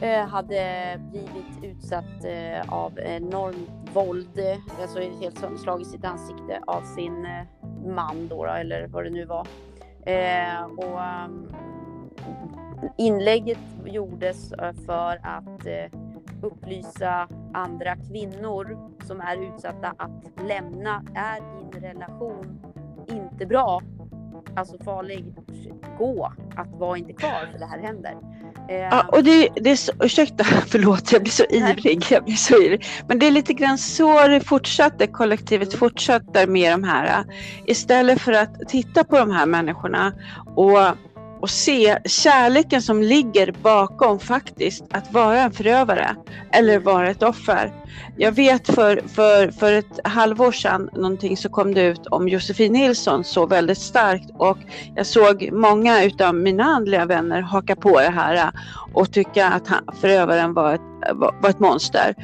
eh, 0.00 0.26
hade 0.26 1.00
blivit 1.10 1.64
utsatt 1.64 2.24
eh, 2.24 2.72
av 2.72 2.98
enormt 2.98 3.70
våld, 3.92 4.38
eh, 4.38 4.82
alltså 4.82 5.00
helt 5.00 5.38
i 5.80 5.84
sitt 5.84 6.04
ansikte 6.04 6.60
av 6.66 6.82
sin 6.82 7.26
eh, 7.26 7.44
man 7.86 8.28
då, 8.28 8.44
eller 8.44 8.86
vad 8.86 9.04
det 9.04 9.10
nu 9.10 9.24
var. 9.24 9.46
Eh, 10.06 10.64
och 10.64 11.24
um, 11.24 11.54
inlägget 12.96 13.58
gjordes 13.84 14.52
eh, 14.52 14.72
för 14.86 15.20
att 15.22 15.66
eh, 15.66 16.00
upplysa 16.42 17.28
andra 17.54 17.96
kvinnor 17.96 18.90
som 19.04 19.20
är 19.20 19.54
utsatta 19.54 19.94
att 19.98 20.46
lämna. 20.46 21.02
Är 21.14 21.40
din 21.40 21.82
relation 21.82 22.60
inte 23.08 23.46
bra, 23.46 23.80
alltså 24.56 24.78
farlig, 24.84 25.24
gå. 25.98 26.32
Att 26.56 26.70
vara 26.78 26.98
inte 26.98 27.12
kvar 27.12 27.48
för 27.52 27.58
det 27.58 27.66
här 27.66 27.78
händer. 27.78 28.14
Ja, 28.68 29.06
och 29.08 29.24
det, 29.24 29.48
det 29.54 29.70
är 29.70 29.76
så, 29.76 29.92
ursäkta, 30.00 30.44
förlåt, 30.66 31.12
jag 31.12 31.22
blir 31.22 31.32
så 31.32 31.44
ivrig. 31.44 32.06
Jag 32.10 32.24
blir 32.24 32.34
så 32.34 32.62
ivrig. 32.62 32.86
Men 33.08 33.18
det 33.18 33.26
är 33.26 33.30
lite 33.30 33.52
grann 33.52 33.78
så 33.78 34.28
det 34.28 34.40
fortsatte, 34.40 35.06
kollektivet 35.06 35.68
mm. 35.68 35.78
fortsätter 35.78 36.46
med 36.46 36.72
de 36.72 36.84
här. 36.84 37.24
Istället 37.66 38.20
för 38.20 38.32
att 38.32 38.68
titta 38.68 39.04
på 39.04 39.18
de 39.18 39.30
här 39.30 39.46
människorna 39.46 40.12
och 40.56 40.78
och 41.44 41.50
se 41.50 41.98
kärleken 42.04 42.82
som 42.82 43.02
ligger 43.02 43.52
bakom 43.62 44.18
faktiskt 44.18 44.84
att 44.90 45.12
vara 45.12 45.40
en 45.40 45.52
förövare 45.52 46.16
eller 46.52 46.78
vara 46.78 47.10
ett 47.10 47.22
offer. 47.22 47.72
Jag 48.16 48.32
vet 48.32 48.74
för, 48.74 49.02
för, 49.08 49.50
för 49.50 49.72
ett 49.72 50.00
halvår 50.04 50.52
sedan 50.52 50.90
någonting 50.94 51.36
så 51.36 51.48
kom 51.48 51.74
det 51.74 51.82
ut 51.82 52.06
om 52.06 52.28
Josefin 52.28 52.72
Nilsson 52.72 53.24
så 53.24 53.46
väldigt 53.46 53.78
starkt 53.78 54.30
och 54.38 54.58
jag 54.94 55.06
såg 55.06 55.50
många 55.52 56.04
utav 56.04 56.34
mina 56.34 56.64
andliga 56.64 57.06
vänner 57.06 57.40
haka 57.40 57.76
på 57.76 58.00
det 58.00 58.10
här 58.10 58.50
och 58.94 59.12
tycka 59.12 59.48
att 59.48 59.68
han, 59.68 59.84
förövaren 60.00 60.54
var 60.54 60.74
ett, 60.74 60.80
var, 61.12 61.34
var 61.42 61.50
ett 61.50 61.60
monster. 61.60 62.14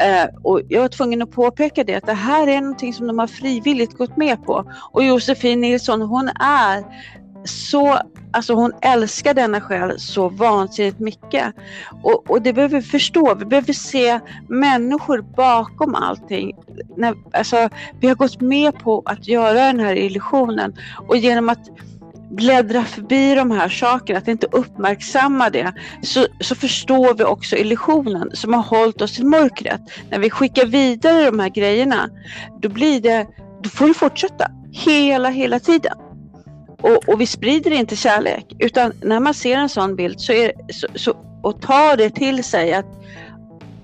Eh, 0.00 0.28
och 0.42 0.60
jag 0.68 0.80
var 0.80 0.88
tvungen 0.88 1.22
att 1.22 1.30
påpeka 1.30 1.84
det 1.84 1.94
att 1.94 2.06
det 2.06 2.12
här 2.12 2.46
är 2.46 2.60
någonting 2.60 2.94
som 2.94 3.06
de 3.06 3.18
har 3.18 3.26
frivilligt 3.26 3.98
gått 3.98 4.16
med 4.16 4.44
på 4.44 4.72
och 4.92 5.04
Josefin 5.04 5.60
Nilsson 5.60 6.02
hon 6.02 6.28
är 6.40 6.84
så, 7.44 7.98
alltså 8.32 8.54
hon 8.54 8.72
älskar 8.82 9.34
denna 9.34 9.60
själ 9.60 10.00
så 10.00 10.28
vansinnigt 10.28 10.98
mycket. 10.98 11.54
Och, 12.02 12.30
och 12.30 12.42
det 12.42 12.52
behöver 12.52 12.80
vi 12.80 12.86
förstå, 12.86 13.34
vi 13.34 13.44
behöver 13.44 13.72
se 13.72 14.20
människor 14.48 15.20
bakom 15.36 15.94
allting. 15.94 16.56
När, 16.96 17.14
alltså, 17.32 17.68
vi 18.00 18.08
har 18.08 18.14
gått 18.14 18.40
med 18.40 18.78
på 18.78 19.02
att 19.06 19.28
göra 19.28 19.52
den 19.52 19.80
här 19.80 19.96
illusionen 19.96 20.76
och 21.08 21.16
genom 21.16 21.48
att 21.48 21.70
bläddra 22.30 22.84
förbi 22.84 23.34
de 23.34 23.50
här 23.50 23.68
sakerna, 23.68 24.18
att 24.18 24.28
inte 24.28 24.46
uppmärksamma 24.52 25.50
det, 25.50 25.72
så, 26.02 26.26
så 26.40 26.54
förstår 26.54 27.14
vi 27.14 27.24
också 27.24 27.56
illusionen 27.56 28.30
som 28.34 28.54
har 28.54 28.62
hållit 28.62 29.02
oss 29.02 29.18
i 29.18 29.24
mörkret. 29.24 29.80
När 30.10 30.18
vi 30.18 30.30
skickar 30.30 30.66
vidare 30.66 31.24
de 31.24 31.40
här 31.40 31.48
grejerna, 31.48 32.10
då 32.60 32.68
blir 32.68 33.00
det, 33.00 33.26
då 33.62 33.68
får 33.68 33.88
det 33.88 33.94
fortsätta 33.94 34.50
hela, 34.72 35.28
hela 35.28 35.60
tiden. 35.60 35.92
Och, 36.80 37.08
och, 37.08 37.20
vi 37.20 37.26
sprider 37.26 37.70
inte 37.70 37.96
kärlek 37.96 38.46
utan 38.58 38.92
när 39.02 39.20
man 39.20 39.34
ser 39.34 39.56
en 39.56 39.68
sån 39.68 39.96
bild 39.96 40.20
så 40.20 40.32
är, 40.32 40.52
så, 40.72 40.86
så, 40.94 41.14
och 41.42 41.62
tar 41.62 41.96
det 41.96 42.10
till 42.10 42.44
sig 42.44 42.74
att, 42.74 42.86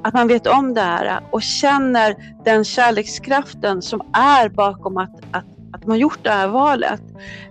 att 0.03 0.15
man 0.15 0.29
vet 0.29 0.47
om 0.47 0.75
det 0.75 0.81
här 0.81 1.21
och 1.31 1.43
känner 1.43 2.17
den 2.45 2.65
kärlekskraften 2.65 3.83
som 3.83 4.01
är 4.13 4.49
bakom 4.49 4.97
att, 4.97 5.21
att, 5.31 5.45
att 5.73 5.87
man 5.87 5.99
gjort 5.99 6.19
det 6.23 6.31
här 6.31 6.49
valet. 6.49 7.03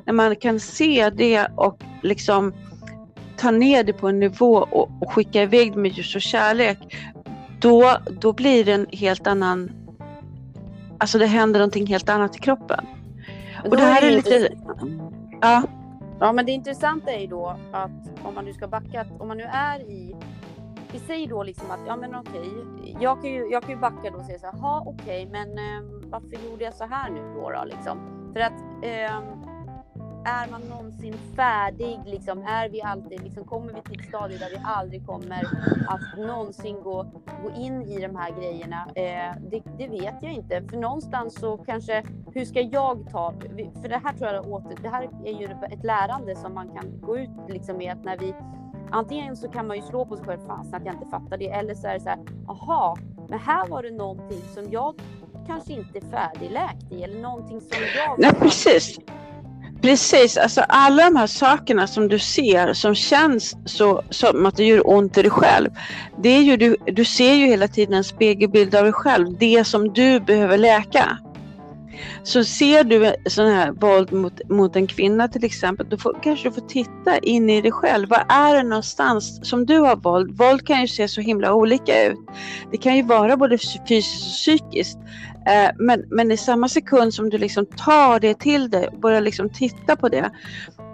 När 0.05 0.13
man 0.13 0.35
kan 0.35 0.59
se 0.59 1.09
det 1.09 1.47
och 1.55 1.79
liksom 2.01 2.53
ta 3.37 3.51
ner 3.51 3.83
det 3.83 3.93
på 3.93 4.07
en 4.07 4.19
nivå 4.19 4.67
och, 4.71 4.89
och 5.01 5.13
skicka 5.13 5.41
iväg 5.41 5.71
det 5.73 5.79
med 5.79 5.91
ljus 5.91 6.15
och 6.15 6.21
kärlek. 6.21 6.77
Då, 7.59 7.97
då 8.21 8.33
blir 8.33 8.63
det 8.65 8.73
en 8.73 8.87
helt 8.91 9.27
annan, 9.27 9.71
alltså 10.97 11.17
det 11.17 11.25
händer 11.25 11.59
någonting 11.59 11.87
helt 11.87 12.09
annat 12.09 12.35
i 12.35 12.39
kroppen. 12.39 12.85
Och 13.63 13.77
det 13.77 13.83
här 13.83 14.01
är 14.01 14.11
lite... 14.11 14.49
Ja. 15.43 15.63
Ja, 16.19 16.31
men 16.31 16.45
det 16.45 16.51
intressanta 16.51 17.11
är 17.11 17.19
ju 17.19 17.27
då 17.27 17.57
att 17.71 18.25
om 18.25 18.35
man 18.35 18.45
nu 18.45 18.53
ska 18.53 18.67
backa, 18.67 19.05
om 19.19 19.27
man 19.27 19.37
nu 19.37 19.43
är 19.43 19.79
i 19.79 20.15
vi 20.91 20.99
säger 20.99 21.27
då 21.27 21.43
liksom 21.43 21.71
att 21.71 21.79
ja 21.87 21.95
men 21.95 22.15
okej, 22.15 22.51
jag 22.99 23.21
kan 23.21 23.31
ju, 23.31 23.51
jag 23.51 23.63
kan 23.63 23.71
ju 23.71 23.77
backa 23.77 24.11
då 24.11 24.17
och 24.17 24.25
säga 24.25 24.39
så 24.39 24.45
här, 24.45 24.53
ja 24.61 24.83
okej, 24.85 25.29
men 25.31 25.49
eh, 25.49 26.09
varför 26.09 26.49
gjorde 26.49 26.63
jag 26.63 26.73
så 26.73 26.85
här 26.85 27.09
nu 27.09 27.33
då, 27.35 27.49
då 27.49 27.63
liksom? 27.65 27.97
För 28.33 28.39
att 28.39 28.61
eh, 28.81 29.19
är 30.25 30.51
man 30.51 30.61
någonsin 30.61 31.15
färdig? 31.35 31.99
Liksom, 32.05 32.43
är 32.43 32.69
vi 32.69 32.81
alltid, 32.81 33.23
liksom, 33.23 33.43
kommer 33.43 33.73
vi 33.73 33.81
till 33.81 33.99
ett 33.99 34.07
stadie 34.07 34.37
där 34.37 34.49
vi 34.49 34.57
aldrig 34.63 35.05
kommer 35.05 35.43
att 35.87 36.17
någonsin 36.17 36.81
gå, 36.83 37.05
gå 37.43 37.51
in 37.51 37.81
i 37.81 38.01
de 38.01 38.15
här 38.15 38.31
grejerna? 38.39 38.87
Eh, 38.95 39.35
det, 39.51 39.63
det, 39.77 39.87
vet 39.87 40.15
jag 40.21 40.33
inte. 40.33 40.63
För 40.69 40.77
någonstans 40.77 41.39
så 41.39 41.57
kanske, 41.57 42.03
hur 42.33 42.45
ska 42.45 42.61
jag 42.61 43.09
ta? 43.11 43.33
För 43.81 43.89
det 43.89 44.01
här 44.03 44.13
tror 44.13 44.29
jag 44.29 44.47
åter, 44.47 44.77
det 44.81 44.89
här 44.89 45.09
är 45.25 45.39
ju 45.39 45.45
ett 45.45 45.83
lärande 45.83 46.35
som 46.35 46.53
man 46.53 46.69
kan 46.69 47.01
gå 47.01 47.17
ut 47.17 47.29
liksom 47.49 47.77
med 47.77 47.91
att 47.91 48.03
när 48.03 48.17
vi 48.17 48.33
Antingen 48.91 49.37
så 49.37 49.47
kan 49.47 49.67
man 49.67 49.77
ju 49.77 49.81
slå 49.81 50.05
på 50.05 50.15
sig 50.15 50.25
själv, 50.25 50.39
fasen 50.47 50.73
att 50.73 50.85
jag 50.85 50.95
inte 50.95 51.05
fattar 51.05 51.37
det, 51.37 51.49
eller 51.49 51.75
så 51.75 51.87
är 51.87 51.93
det 51.93 51.99
så 51.99 52.09
här, 52.09 52.19
aha, 52.47 52.97
men 53.29 53.39
här 53.39 53.67
var 53.67 53.83
det 53.83 53.91
någonting 53.91 54.41
som 54.53 54.71
jag 54.71 54.95
kanske 55.47 55.73
inte 55.73 55.97
är 55.97 56.01
färdigläkt 56.01 56.91
i, 56.91 57.03
eller 57.03 57.21
någonting 57.21 57.61
som 57.61 57.77
jag... 57.95 58.19
Nej, 58.19 58.33
precis. 58.33 58.99
Precis, 59.83 60.37
alltså 60.37 60.61
alla 60.61 61.03
de 61.03 61.15
här 61.15 61.27
sakerna 61.27 61.87
som 61.87 62.07
du 62.07 62.19
ser 62.19 62.73
som 62.73 62.95
känns 62.95 63.55
så, 63.65 64.03
som 64.09 64.45
att 64.45 64.57
det 64.57 64.63
gör 64.63 64.89
ont 64.89 65.17
i 65.17 65.21
dig 65.21 65.31
själv. 65.31 65.69
Det 66.23 66.29
är 66.29 66.41
ju, 66.41 66.57
du, 66.57 66.77
du 66.85 67.05
ser 67.05 67.33
ju 67.33 67.45
hela 67.45 67.67
tiden 67.67 67.93
en 67.93 68.03
spegelbild 68.03 68.75
av 68.75 68.83
dig 68.83 68.93
själv, 68.93 69.37
det 69.39 69.67
som 69.67 69.93
du 69.93 70.19
behöver 70.19 70.57
läka. 70.57 71.17
Så 72.23 72.43
ser 72.43 72.83
du 72.83 73.15
sån 73.29 73.51
här 73.51 73.71
våld 73.71 74.13
mot, 74.13 74.49
mot 74.49 74.75
en 74.75 74.87
kvinna 74.87 75.27
till 75.27 75.43
exempel, 75.43 75.89
då 75.89 75.97
får, 75.97 76.19
kanske 76.23 76.49
du 76.49 76.53
får 76.53 76.67
titta 76.67 77.17
in 77.17 77.49
i 77.49 77.61
dig 77.61 77.71
själv. 77.71 78.09
Var 78.09 78.25
är 78.29 78.55
det 78.55 78.63
någonstans 78.63 79.49
som 79.49 79.65
du 79.65 79.79
har 79.79 79.95
våld? 79.95 80.37
Våld 80.37 80.67
kan 80.67 80.81
ju 80.81 80.87
se 80.87 81.07
så 81.07 81.21
himla 81.21 81.53
olika 81.53 82.03
ut. 82.03 82.19
Det 82.71 82.77
kan 82.77 82.95
ju 82.95 83.03
vara 83.03 83.37
både 83.37 83.57
fysiskt 83.57 84.25
och 84.25 84.31
psykiskt. 84.31 84.97
Eh, 85.45 85.71
men, 85.79 86.05
men 86.09 86.31
i 86.31 86.37
samma 86.37 86.69
sekund 86.69 87.13
som 87.13 87.29
du 87.29 87.37
liksom 87.37 87.65
tar 87.65 88.19
det 88.19 88.39
till 88.39 88.69
dig 88.69 88.87
och 88.87 88.99
börjar 88.99 89.21
liksom 89.21 89.49
titta 89.49 89.95
på 89.95 90.09
det, 90.09 90.31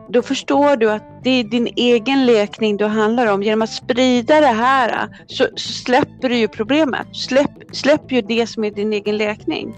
då 0.09 0.21
förstår 0.21 0.75
du 0.75 0.91
att 0.91 1.23
det 1.23 1.29
är 1.29 1.43
din 1.43 1.67
egen 1.75 2.25
lekning 2.25 2.77
du 2.77 2.85
handlar 2.85 3.33
om. 3.33 3.43
Genom 3.43 3.61
att 3.61 3.69
sprida 3.69 4.41
det 4.41 4.47
här 4.47 5.09
så, 5.27 5.47
så 5.55 5.73
släpper 5.73 6.29
du 6.29 6.35
ju 6.35 6.47
problemet. 6.47 7.07
Släpp, 7.15 7.51
släpp 7.71 8.11
ju 8.11 8.21
det 8.21 8.47
som 8.47 8.63
är 8.63 8.71
din 8.71 8.93
egen 8.93 9.17
lekning. 9.17 9.75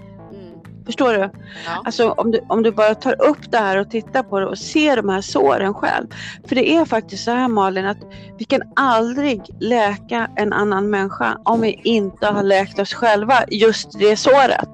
Förstår 0.86 1.12
du? 1.12 1.18
Ja. 1.18 1.30
Alltså 1.84 2.10
om 2.10 2.30
du, 2.30 2.40
om 2.48 2.62
du 2.62 2.70
bara 2.70 2.94
tar 2.94 3.22
upp 3.22 3.50
det 3.50 3.58
här 3.58 3.76
och 3.76 3.90
tittar 3.90 4.22
på 4.22 4.40
det 4.40 4.46
och 4.46 4.58
ser 4.58 4.96
de 4.96 5.08
här 5.08 5.20
såren 5.20 5.74
själv. 5.74 6.06
För 6.48 6.54
det 6.54 6.74
är 6.74 6.84
faktiskt 6.84 7.24
så 7.24 7.30
här 7.30 7.48
Malin 7.48 7.86
att 7.86 7.98
vi 8.38 8.44
kan 8.44 8.60
aldrig 8.76 9.42
läka 9.60 10.30
en 10.36 10.52
annan 10.52 10.90
människa 10.90 11.38
om 11.44 11.60
vi 11.60 11.80
inte 11.84 12.26
har 12.26 12.42
läkt 12.42 12.78
oss 12.78 12.94
själva 12.94 13.44
just 13.48 13.98
det 13.98 14.16
såret. 14.16 14.68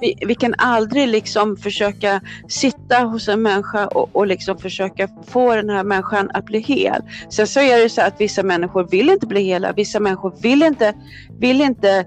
Vi, 0.00 0.14
vi, 0.26 0.34
kan 0.34 0.54
aldrig 0.58 1.08
liksom 1.08 1.56
försöka 1.56 2.20
sitta 2.48 2.98
hos 2.98 3.28
en 3.28 3.42
människa 3.42 3.86
och, 3.86 4.16
och 4.16 4.26
liksom 4.26 4.58
försöka 4.58 5.08
få 5.26 5.54
den 5.54 5.70
här 5.70 5.84
människan 5.84 6.30
att 6.34 6.44
bli 6.44 6.58
hel. 6.58 7.02
Sen 7.28 7.46
så 7.46 7.60
är 7.60 7.82
det 7.82 7.88
så 7.88 8.02
att 8.02 8.20
vissa 8.20 8.42
människor 8.42 8.88
vill 8.90 9.10
inte 9.10 9.26
bli 9.26 9.42
hela, 9.42 9.72
vissa 9.72 10.00
människor 10.00 10.34
vill 10.42 10.62
inte, 10.62 10.94
vill 11.38 11.60
inte 11.60 12.04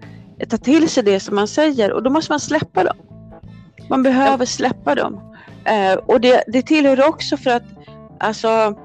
ta 0.49 0.57
till 0.57 0.89
sig 0.89 1.03
det 1.03 1.19
som 1.19 1.35
man 1.35 1.47
säger 1.47 1.91
och 1.91 2.03
då 2.03 2.09
måste 2.09 2.31
man 2.31 2.39
släppa 2.39 2.83
dem. 2.83 2.97
Man 3.89 4.03
behöver 4.03 4.45
släppa 4.45 4.95
dem. 4.95 5.35
Eh, 5.65 5.93
och 5.93 6.21
det, 6.21 6.43
det 6.47 6.61
tillhör 6.61 7.07
också 7.07 7.37
för 7.37 7.49
att 7.49 7.63
alltså, 8.19 8.77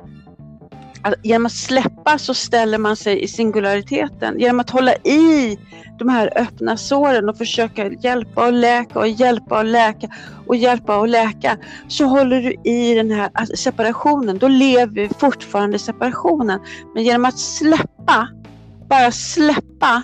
genom 1.23 1.47
att 1.47 1.53
släppa 1.53 2.19
så 2.19 2.35
ställer 2.35 2.79
man 2.79 2.97
sig 2.97 3.23
i 3.23 3.29
singulariteten. 3.29 4.38
Genom 4.38 4.61
att 4.61 4.71
hålla 4.71 4.95
i 4.95 5.59
de 5.99 6.09
här 6.09 6.33
öppna 6.37 6.77
såren 6.77 7.29
och 7.29 7.38
försöka 7.38 7.93
hjälpa 7.93 8.47
och 8.47 8.53
läka 8.53 8.99
och 8.99 9.09
hjälpa 9.09 9.59
och 9.59 9.65
läka 9.65 10.09
och 10.47 10.57
hjälpa 10.57 10.97
och 10.97 11.09
läka 11.09 11.59
så 11.88 12.05
håller 12.05 12.43
du 12.43 12.71
i 12.71 12.95
den 12.95 13.11
här 13.11 13.31
alltså, 13.35 13.57
separationen. 13.57 14.38
Då 14.38 14.49
lever 14.49 14.95
vi 14.95 15.09
fortfarande 15.19 15.79
separationen. 15.79 16.61
Men 16.95 17.05
genom 17.05 17.25
att 17.25 17.38
släppa, 17.38 18.29
bara 18.88 19.12
släppa 19.12 20.03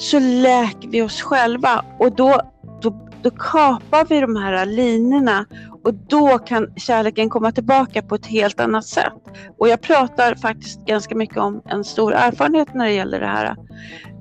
så 0.00 0.18
läker 0.18 0.88
vi 0.88 1.02
oss 1.02 1.22
själva 1.22 1.84
och 1.98 2.16
då, 2.16 2.40
då 2.82 3.10
då 3.22 3.30
kapar 3.30 4.04
vi 4.08 4.20
de 4.20 4.36
här 4.36 4.66
linorna 4.66 5.46
och 5.84 5.94
då 5.94 6.38
kan 6.38 6.72
kärleken 6.76 7.28
komma 7.28 7.52
tillbaka 7.52 8.02
på 8.02 8.14
ett 8.14 8.26
helt 8.26 8.60
annat 8.60 8.86
sätt. 8.86 9.12
Och 9.58 9.68
jag 9.68 9.80
pratar 9.80 10.34
faktiskt 10.34 10.86
ganska 10.86 11.14
mycket 11.14 11.36
om 11.36 11.62
en 11.64 11.84
stor 11.84 12.14
erfarenhet 12.14 12.74
när 12.74 12.84
det 12.84 12.92
gäller 12.92 13.20
det 13.20 13.26
här. 13.26 13.56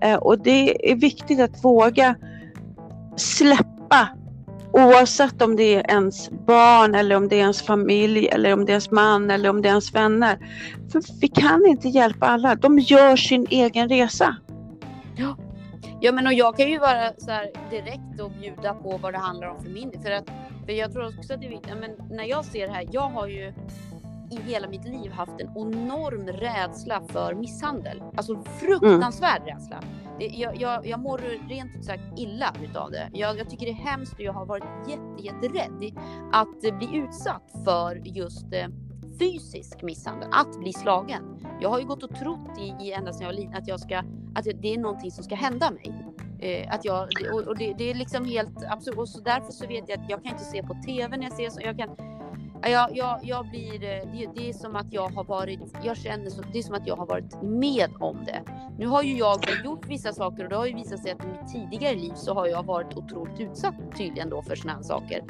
Eh, 0.01 0.15
och 0.15 0.43
det 0.43 0.91
är 0.91 0.95
viktigt 0.95 1.39
att 1.39 1.63
våga 1.63 2.15
släppa 3.15 4.09
Oavsett 4.73 5.41
om 5.41 5.55
det 5.55 5.75
är 5.75 5.91
ens 5.91 6.29
barn 6.29 6.95
eller 6.95 7.15
om 7.15 7.27
det 7.27 7.35
är 7.35 7.39
ens 7.39 7.61
familj 7.61 8.27
eller 8.27 8.53
om 8.53 8.65
det 8.65 8.71
är 8.71 8.73
ens 8.73 8.91
man 8.91 9.31
eller 9.31 9.49
om 9.49 9.61
det 9.61 9.67
är 9.67 9.71
ens 9.71 9.95
vänner. 9.95 10.37
För 10.91 11.19
vi 11.21 11.27
kan 11.27 11.65
inte 11.65 11.87
hjälpa 11.87 12.27
alla. 12.27 12.55
De 12.55 12.79
gör 12.79 13.15
sin 13.15 13.47
egen 13.49 13.89
resa. 13.89 14.35
Ja, 16.01 16.11
men 16.11 16.27
och 16.27 16.33
jag 16.33 16.57
kan 16.57 16.69
ju 16.69 16.79
vara 16.79 17.13
så 17.17 17.31
här 17.31 17.51
direkt 17.69 18.21
och 18.21 18.31
bjuda 18.31 18.73
på 18.73 18.97
vad 18.97 19.13
det 19.13 19.17
handlar 19.17 19.47
om 19.47 19.63
för 19.63 19.69
min 19.69 20.01
för 20.03 20.11
att 20.11 20.29
för 20.65 20.73
jag 20.73 20.91
tror 20.91 21.07
också 21.07 21.33
att 21.33 21.41
det 21.41 21.47
är 21.47 21.49
viktigt, 21.49 21.77
men 21.79 21.91
när 22.09 22.23
jag 22.23 22.45
ser 22.45 22.67
det 22.67 22.73
här, 22.73 22.87
jag 22.91 23.09
har 23.09 23.27
ju 23.27 23.53
i 24.31 24.41
hela 24.45 24.67
mitt 24.67 24.85
liv 24.85 25.11
haft 25.11 25.31
en 25.39 25.49
enorm 25.57 26.27
rädsla 26.27 27.01
för 27.09 27.33
misshandel. 27.33 28.03
Alltså 28.15 28.43
fruktansvärd 28.43 29.41
mm. 29.41 29.55
rädsla. 29.55 29.83
Jag, 30.19 30.61
jag, 30.61 30.87
jag 30.87 30.99
mår 30.99 31.21
rent 31.49 31.75
ut 31.75 31.85
sagt 31.85 32.03
illa 32.17 32.53
utav 32.63 32.91
det. 32.91 33.09
Jag, 33.13 33.37
jag 33.37 33.49
tycker 33.49 33.65
det 33.65 33.71
är 33.71 33.89
hemskt 33.91 34.13
och 34.13 34.21
jag 34.21 34.33
har 34.33 34.45
varit 34.45 34.63
jätte, 34.87 35.23
jätterädd 35.23 35.97
att 36.31 36.77
bli 36.79 36.95
utsatt 36.97 37.51
för 37.65 38.01
just 38.05 38.53
eh, 38.53 38.67
fysisk 39.19 39.81
misshandel, 39.81 40.29
att 40.31 40.59
bli 40.59 40.73
slagen. 40.73 41.23
Jag 41.61 41.69
har 41.69 41.79
ju 41.79 41.85
gått 41.85 42.03
och 42.03 42.15
trott 42.15 42.59
i, 42.59 42.85
i 42.85 42.91
ända 42.91 43.13
sedan 43.13 43.21
jag 43.21 43.33
var 43.33 43.39
liten 43.39 43.55
att, 43.55 43.67
jag 43.67 43.79
ska, 43.79 44.03
att 44.35 44.45
det 44.61 44.73
är 44.73 44.77
någonting 44.77 45.11
som 45.11 45.23
ska 45.23 45.35
hända 45.35 45.71
mig. 45.71 45.93
Eh, 46.39 46.73
att 46.73 46.85
jag, 46.85 47.07
och, 47.33 47.41
och 47.41 47.57
det, 47.57 47.73
det, 47.73 47.89
är 47.91 47.95
liksom 47.95 48.25
helt 48.25 48.63
absurt. 48.69 48.97
Och 48.97 49.09
så 49.09 49.19
därför 49.21 49.51
så 49.51 49.67
vet 49.67 49.89
jag 49.89 49.99
att 49.99 50.09
jag 50.09 50.23
kan 50.23 50.31
inte 50.31 50.43
se 50.43 50.63
på 50.63 50.75
TV 50.85 51.17
när 51.17 51.23
jag 51.23 51.33
ser 51.33 51.49
så. 51.49 51.61
Jag 51.61 51.77
kan, 51.77 51.89
jag, 52.61 52.97
jag, 52.97 53.19
jag 53.23 53.49
blir, 53.49 53.83
eh, 53.83 54.11
det, 54.13 54.27
det, 54.35 54.49
är 54.49 54.53
som 54.53 54.75
att 54.75 54.93
jag 54.93 55.09
har 55.09 55.23
varit, 55.23 55.59
jag 55.83 55.97
känner 55.97 56.29
så, 56.29 56.41
det 56.53 56.59
är 56.59 56.63
som 56.63 56.75
att 56.75 56.87
jag 56.87 56.95
har 56.95 57.05
varit 57.05 57.41
med 57.41 57.89
om 57.99 58.17
det. 58.25 58.41
Nu 58.77 58.87
har 58.87 59.03
ju 59.03 59.17
jag 59.17 59.39
gjort 59.65 59.87
vissa 59.87 60.13
saker 60.13 60.43
och 60.43 60.49
det 60.49 60.55
har 60.55 60.65
ju 60.65 60.73
visat 60.73 60.99
sig 60.99 61.11
att 61.11 61.25
i 61.25 61.27
mitt 61.27 61.53
tidigare 61.53 61.95
liv 61.95 62.13
så 62.15 62.33
har 62.33 62.47
jag 62.47 62.63
varit 62.63 62.97
otroligt 62.97 63.39
utsatt 63.39 63.75
tydligen 63.97 64.29
då 64.29 64.41
för 64.41 64.55
sådana 64.55 64.77
här 64.77 64.83
saker. 64.83 65.23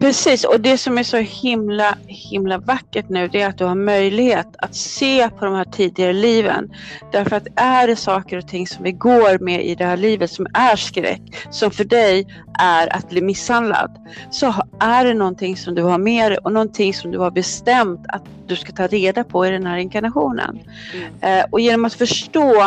Precis, 0.00 0.44
och 0.44 0.60
det 0.60 0.78
som 0.78 0.98
är 0.98 1.02
så 1.02 1.16
himla, 1.16 1.94
himla 2.06 2.58
vackert 2.58 3.08
nu 3.08 3.28
det 3.28 3.40
är 3.42 3.48
att 3.48 3.58
du 3.58 3.64
har 3.64 3.74
möjlighet 3.74 4.46
att 4.58 4.74
se 4.74 5.28
på 5.28 5.44
de 5.44 5.54
här 5.54 5.64
tidigare 5.64 6.12
liven. 6.12 6.70
Därför 7.12 7.36
att 7.36 7.46
är 7.56 7.86
det 7.86 7.96
saker 7.96 8.38
och 8.38 8.48
ting 8.48 8.66
som 8.66 8.84
vi 8.84 8.92
går 8.92 9.44
med 9.44 9.64
i 9.64 9.74
det 9.74 9.84
här 9.84 9.96
livet 9.96 10.30
som 10.30 10.46
är 10.54 10.76
skräck, 10.76 11.22
som 11.50 11.70
för 11.70 11.84
dig 11.84 12.26
är 12.58 12.96
att 12.96 13.08
bli 13.08 13.22
misshandlad, 13.22 13.90
så 14.30 14.54
är 14.80 15.04
det 15.04 15.14
någonting 15.14 15.56
som 15.56 15.74
du 15.74 15.82
har 15.82 15.98
med 15.98 16.32
dig 16.32 16.38
och 16.38 16.52
någonting 16.52 16.94
som 16.94 17.10
du 17.10 17.18
har 17.18 17.30
bestämt 17.30 18.00
att 18.08 18.22
du 18.46 18.56
ska 18.56 18.72
ta 18.72 18.86
reda 18.86 19.24
på 19.24 19.46
i 19.46 19.50
den 19.50 19.66
här 19.66 19.76
inkarnationen. 19.76 20.58
Mm. 20.94 21.38
Eh, 21.38 21.44
och 21.50 21.60
genom 21.60 21.84
att 21.84 21.94
förstå 21.94 22.62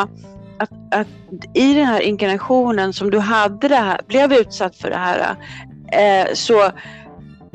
att, 0.57 0.71
att, 0.91 1.07
i 1.53 1.73
den 1.73 1.85
här 1.85 2.01
inkarnationen 2.01 2.93
som 2.93 3.11
du 3.11 3.19
hade 3.19 3.67
det 3.67 3.75
här, 3.75 4.01
blev 4.07 4.33
utsatt 4.33 4.75
för 4.75 4.89
det 4.89 4.97
här, 4.97 5.35
eh, 5.91 6.33
så 6.33 6.71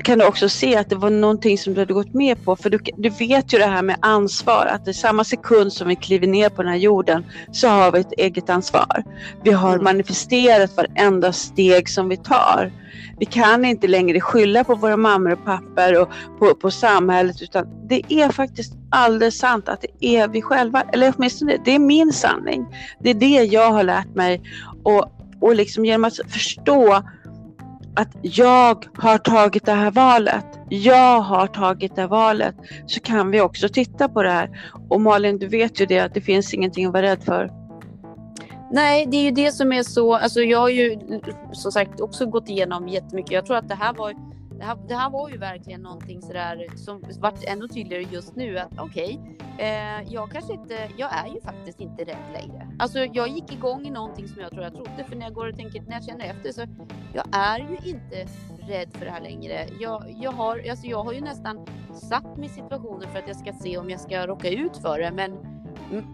kan 0.03 0.19
du 0.19 0.27
också 0.27 0.49
se 0.49 0.77
att 0.77 0.91
det 0.91 0.97
var 0.97 1.11
någonting 1.11 1.59
som 1.59 1.75
du 1.75 1.81
hade 1.81 1.95
gått 1.95 2.15
med 2.15 2.45
på. 2.45 2.57
För 2.57 2.71
du, 2.71 2.79
du 2.97 3.09
vet 3.09 3.55
ju 3.55 3.59
det 3.59 3.67
här 3.67 3.83
med 3.83 3.97
ansvar, 4.01 4.67
att 4.67 4.89
i 4.89 4.95
samma 4.95 5.25
sekund 5.25 5.73
som 5.73 5.89
vi 5.89 5.97
kliver 5.97 6.27
ner 6.27 6.49
på 6.49 6.63
den 6.63 6.73
här 6.73 6.79
jorden 6.79 7.27
så 7.53 7.69
har 7.69 7.93
vi 7.93 8.01
ett 8.01 8.13
eget 8.13 8.51
ansvar. 8.51 9.05
Vi 9.45 9.53
har 9.53 9.73
mm. 9.73 9.85
manifesterat 9.85 10.77
varenda 10.77 11.33
steg 11.33 11.89
som 11.89 12.09
vi 12.09 12.17
tar. 12.17 12.73
Vi 13.19 13.27
kan 13.27 13.65
inte 13.65 13.87
längre 13.87 14.21
skylla 14.21 14.65
på 14.65 14.75
våra 14.75 14.97
mammor 14.97 15.33
och 15.33 15.45
pappor 15.45 16.01
och 16.01 16.09
på, 16.39 16.55
på 16.55 16.71
samhället 16.71 17.43
utan 17.43 17.67
det 17.89 18.03
är 18.09 18.29
faktiskt 18.29 18.73
alldeles 18.91 19.39
sant 19.39 19.69
att 19.69 19.81
det 19.81 20.07
är 20.17 20.29
vi 20.29 20.43
själva, 20.43 20.83
eller 20.93 21.15
åtminstone 21.17 21.57
det 21.65 21.75
är 21.75 21.79
min 21.79 22.13
sanning. 22.13 22.67
Det 23.01 23.11
är 23.11 23.15
det 23.15 23.45
jag 23.45 23.71
har 23.71 23.83
lärt 23.83 24.15
mig 24.15 24.43
och, 24.83 25.13
och 25.41 25.55
liksom 25.55 25.85
genom 25.85 26.05
att 26.05 26.17
förstå 26.29 27.03
att 27.97 28.17
jag 28.23 28.87
har 28.95 29.19
tagit 29.19 29.67
det 29.67 29.73
här 29.73 29.91
valet. 29.91 30.45
Jag 30.69 31.21
har 31.21 31.47
tagit 31.47 31.97
det 31.97 32.01
här 32.01 32.09
valet. 32.09 32.55
Så 32.87 33.01
kan 33.01 33.31
vi 33.31 33.41
också 33.41 33.69
titta 33.69 34.09
på 34.09 34.23
det 34.23 34.31
här. 34.31 34.73
Och 34.89 35.01
Malin, 35.01 35.39
du 35.39 35.49
vet 35.49 35.81
ju 35.81 35.87
det 35.87 35.99
att 35.99 36.15
det 36.15 36.21
finns 36.21 36.55
ingenting 36.55 36.87
att 36.87 36.93
vara 36.93 37.03
rädd 37.03 37.23
för. 37.25 37.51
Nej, 38.73 39.07
det 39.07 39.17
är 39.17 39.23
ju 39.23 39.31
det 39.31 39.53
som 39.53 39.73
är 39.73 39.83
så. 39.83 40.15
Alltså 40.15 40.41
jag 40.41 40.59
har 40.59 40.69
ju 40.69 40.99
som 41.53 41.73
sagt 41.73 42.01
också 42.01 42.27
gått 42.27 42.49
igenom 42.49 42.89
jättemycket. 42.89 43.33
Jag 43.33 43.47
tror 43.47 43.57
att 43.57 43.69
det 43.69 43.75
här 43.75 43.95
var 43.95 44.15
det 44.59 44.65
här, 44.65 44.79
det 44.89 44.95
här 44.95 45.11
var 45.11 45.29
ju 45.29 45.39
verkligen 45.39 45.83
någonting 45.83 46.23
sådär 46.23 46.67
som 46.77 47.03
vart 47.21 47.45
ännu 47.45 47.69
tydligare 47.69 48.03
just 48.03 48.37
nu 48.37 48.59
att 48.59 48.79
okej, 48.79 49.21
okay, 49.55 49.67
eh, 49.67 50.13
jag 50.13 50.31
kanske 50.31 50.53
inte, 50.53 50.91
jag 50.97 51.13
är 51.13 51.35
ju 51.35 51.41
faktiskt 51.41 51.81
inte 51.81 52.05
rädd 52.05 52.33
längre. 52.33 52.69
Alltså 52.79 52.99
jag 52.99 53.29
gick 53.29 53.53
igång 53.53 53.87
i 53.87 53.91
någonting 53.91 54.29
som 54.29 54.41
jag 54.41 54.51
tror 54.51 54.63
jag 54.63 54.75
trodde 54.75 55.05
för 55.09 55.17
när 55.17 55.27
jag 55.27 55.35
går 55.35 55.49
och 55.49 55.57
tänker, 55.57 55.83
när 55.83 55.93
jag 55.93 56.05
känner 56.05 56.25
efter 56.25 56.53
så 56.53 56.61
jag 57.15 57.27
är 57.33 57.59
ju 57.59 57.91
inte 57.91 58.27
rädd 58.69 58.89
för 58.93 59.05
det 59.05 59.11
här 59.11 59.21
längre. 59.21 59.67
Jag, 59.81 60.15
jag, 60.21 60.33
har, 60.33 60.71
alltså 60.71 60.87
jag 60.87 61.05
har 61.05 61.13
ju 61.13 61.21
nästan 61.21 61.67
satt 61.95 62.37
mig 62.37 62.47
i 62.47 62.49
situationer 62.49 63.07
för 63.07 63.19
att 63.19 63.29
jag 63.29 63.37
ska 63.37 63.53
se 63.53 63.79
om 63.79 63.91
jag 63.91 64.01
ska 64.01 64.27
råka 64.27 64.51
ut 64.51 64.77
för 64.77 64.99
det 64.99 65.13
men, 65.13 65.37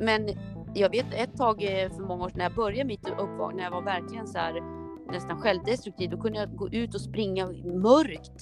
men 0.01 0.29
jag 0.75 0.91
vet 0.91 1.15
ett 1.15 1.37
tag 1.37 1.63
eh, 1.63 1.91
för 1.91 2.03
många 2.03 2.25
år 2.25 2.29
sedan 2.29 2.39
när 2.39 2.45
jag 2.45 2.55
började 2.55 2.85
mitt 2.85 3.09
uppvaknande, 3.09 3.57
när 3.57 3.65
jag 3.65 3.71
var 3.71 3.83
verkligen 3.83 4.27
så 4.27 4.39
här 4.39 4.82
nästan 5.13 5.41
självdestruktiv. 5.41 6.11
Då 6.11 6.17
kunde 6.17 6.39
jag 6.39 6.57
gå 6.57 6.69
ut 6.69 6.95
och 6.95 7.01
springa 7.01 7.47
mörkt 7.65 8.39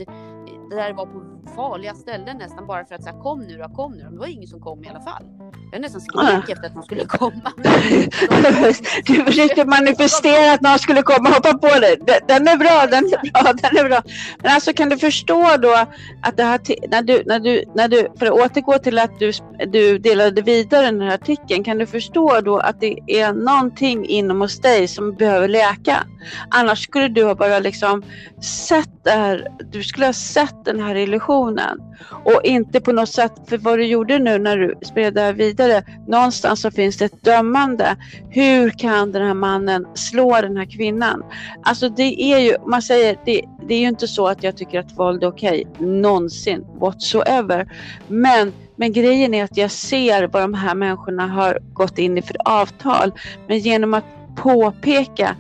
där 0.71 0.89
det 0.89 0.93
var 0.93 1.07
på 1.07 1.49
farliga 1.57 1.95
ställen 1.95 2.37
nästan 2.37 2.67
bara 2.67 2.85
för 2.85 2.95
att 2.95 3.03
säga 3.03 3.21
kom 3.21 3.41
nu 3.41 3.59
då, 3.59 3.69
kom 3.69 3.93
nu 3.93 3.99
då. 3.99 4.05
Men 4.05 4.15
det 4.15 4.19
var 4.19 4.27
ingen 4.27 4.49
som 4.49 4.61
kom 4.61 4.85
i 4.85 4.89
alla 4.89 5.01
fall. 5.01 5.25
Jag 5.73 5.81
nästan 5.81 6.01
skrek 6.01 6.49
efter 6.49 6.67
att 6.67 6.75
någon 6.75 6.85
skulle 6.85 7.05
komma. 7.05 7.53
du 9.07 9.25
försökte 9.25 9.65
manifestera 9.65 10.53
att 10.53 10.61
någon 10.61 10.79
skulle 10.79 11.03
komma 11.03 11.29
och 11.29 11.35
hoppa 11.35 11.59
på 11.59 11.81
dig. 11.81 11.97
Den 12.29 12.49
är 12.49 12.57
bra, 12.57 12.87
den 12.87 13.05
är 13.05 13.31
bra, 13.33 13.53
den 13.53 13.85
är 13.85 13.89
bra. 13.89 14.03
Men 14.43 14.53
alltså 14.53 14.73
kan 14.73 14.89
du 14.89 14.99
förstå 14.99 15.57
då 15.57 15.87
att 16.23 16.37
det 16.37 16.45
här, 16.45 16.61
när 16.91 17.03
du, 17.03 17.23
när 17.27 17.41
du, 17.41 17.65
när 17.75 17.89
du, 17.89 18.09
för 18.19 18.27
att 18.27 18.33
återgå 18.33 18.79
till 18.79 18.99
att 18.99 19.19
du, 19.19 19.33
du 19.67 19.99
delade 19.99 20.43
vidare 20.43 20.87
den 20.87 21.01
här 21.01 21.15
artikeln, 21.15 21.65
kan 21.65 21.79
du 21.79 21.87
förstå 21.87 22.41
då 22.41 22.59
att 22.59 22.81
det 22.81 22.99
är 23.07 23.33
någonting 23.33 24.07
inom 24.07 24.41
hos 24.41 24.61
dig 24.61 24.89
som 24.89 25.15
behöver 25.15 25.49
läka? 25.49 26.07
Annars 26.51 26.83
skulle 26.83 27.09
du 27.09 27.25
ha 27.25 27.35
bara 27.35 27.59
liksom 27.59 28.03
sett 28.43 29.05
det 29.05 29.11
här, 29.11 29.49
du 29.73 29.83
skulle 29.83 30.07
ha 30.07 30.13
sett 30.13 30.65
den 30.65 30.83
här 30.83 30.95
illusionen 30.95 31.81
och 32.25 32.41
inte 32.45 32.81
på 32.81 32.93
något 32.93 33.09
sätt, 33.09 33.33
för 33.47 33.59
vad 33.59 33.79
du 33.79 33.87
gjorde 33.87 34.19
nu 34.19 34.39
när 34.39 34.57
du 34.57 34.75
spred 34.83 35.15
det 35.15 35.21
här 35.21 35.33
vidare, 35.33 35.60
någonstans 36.07 36.61
så 36.61 36.71
finns 36.71 36.97
det 36.97 37.05
ett 37.05 37.25
dömande. 37.25 37.97
Hur 38.31 38.71
kan 38.71 39.13
den 39.13 39.27
här 39.27 39.35
mannen 39.35 39.87
slå 39.95 40.41
den 40.41 40.57
här 40.57 40.71
kvinnan? 40.71 41.25
Alltså 41.63 41.89
det 41.89 42.23
är 42.23 42.39
ju, 42.39 42.57
man 42.67 42.83
säger, 42.83 43.17
det, 43.25 43.43
det 43.69 43.75
är 43.75 43.81
ju 43.81 43.89
inte 43.89 44.09
så 44.09 44.29
att 44.29 44.43
jag 44.43 44.57
tycker 44.57 44.81
att 44.81 44.99
våld 44.99 45.23
är 45.23 45.29
okej, 45.29 45.67
okay, 45.67 45.87
någonsin, 45.87 46.65
whatsoever. 46.81 47.73
Men 48.09 48.53
men 48.81 48.93
grejen 48.93 49.35
är 49.35 49.45
att 49.45 49.57
jag 49.57 49.71
ser 49.71 50.27
vad 50.27 50.43
de 50.43 50.55
här 50.55 50.75
människorna 50.75 51.27
har 51.27 51.59
gått 51.73 51.99
in 51.99 52.19
i 52.19 52.23
för 52.23 52.37
avtal. 52.45 53.13
Men 53.49 53.59
genom 53.59 53.95
att 53.95 54.05
påpeka 54.37 55.37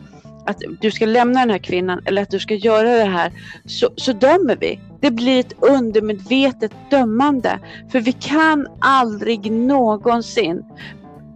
att 0.46 0.62
du 0.80 0.90
ska 0.90 1.06
lämna 1.06 1.40
den 1.40 1.50
här 1.50 1.58
kvinnan 1.58 2.02
eller 2.04 2.22
att 2.22 2.30
du 2.30 2.38
ska 2.38 2.54
göra 2.54 2.96
det 2.96 3.04
här 3.04 3.32
så, 3.66 3.88
så 3.96 4.12
dömer 4.12 4.56
vi. 4.60 4.80
Det 5.00 5.10
blir 5.10 5.40
ett 5.40 5.54
undermedvetet 5.60 6.72
dömande. 6.90 7.58
För 7.92 8.00
vi 8.00 8.12
kan 8.12 8.66
aldrig 8.80 9.52
någonsin 9.52 10.64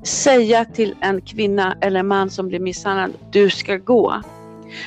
säga 0.02 0.64
till 0.64 0.94
en 1.00 1.20
kvinna 1.20 1.76
eller 1.80 2.02
man 2.02 2.30
som 2.30 2.48
blir 2.48 2.60
misshandlad, 2.60 3.12
du 3.30 3.50
ska 3.50 3.76
gå. 3.76 4.22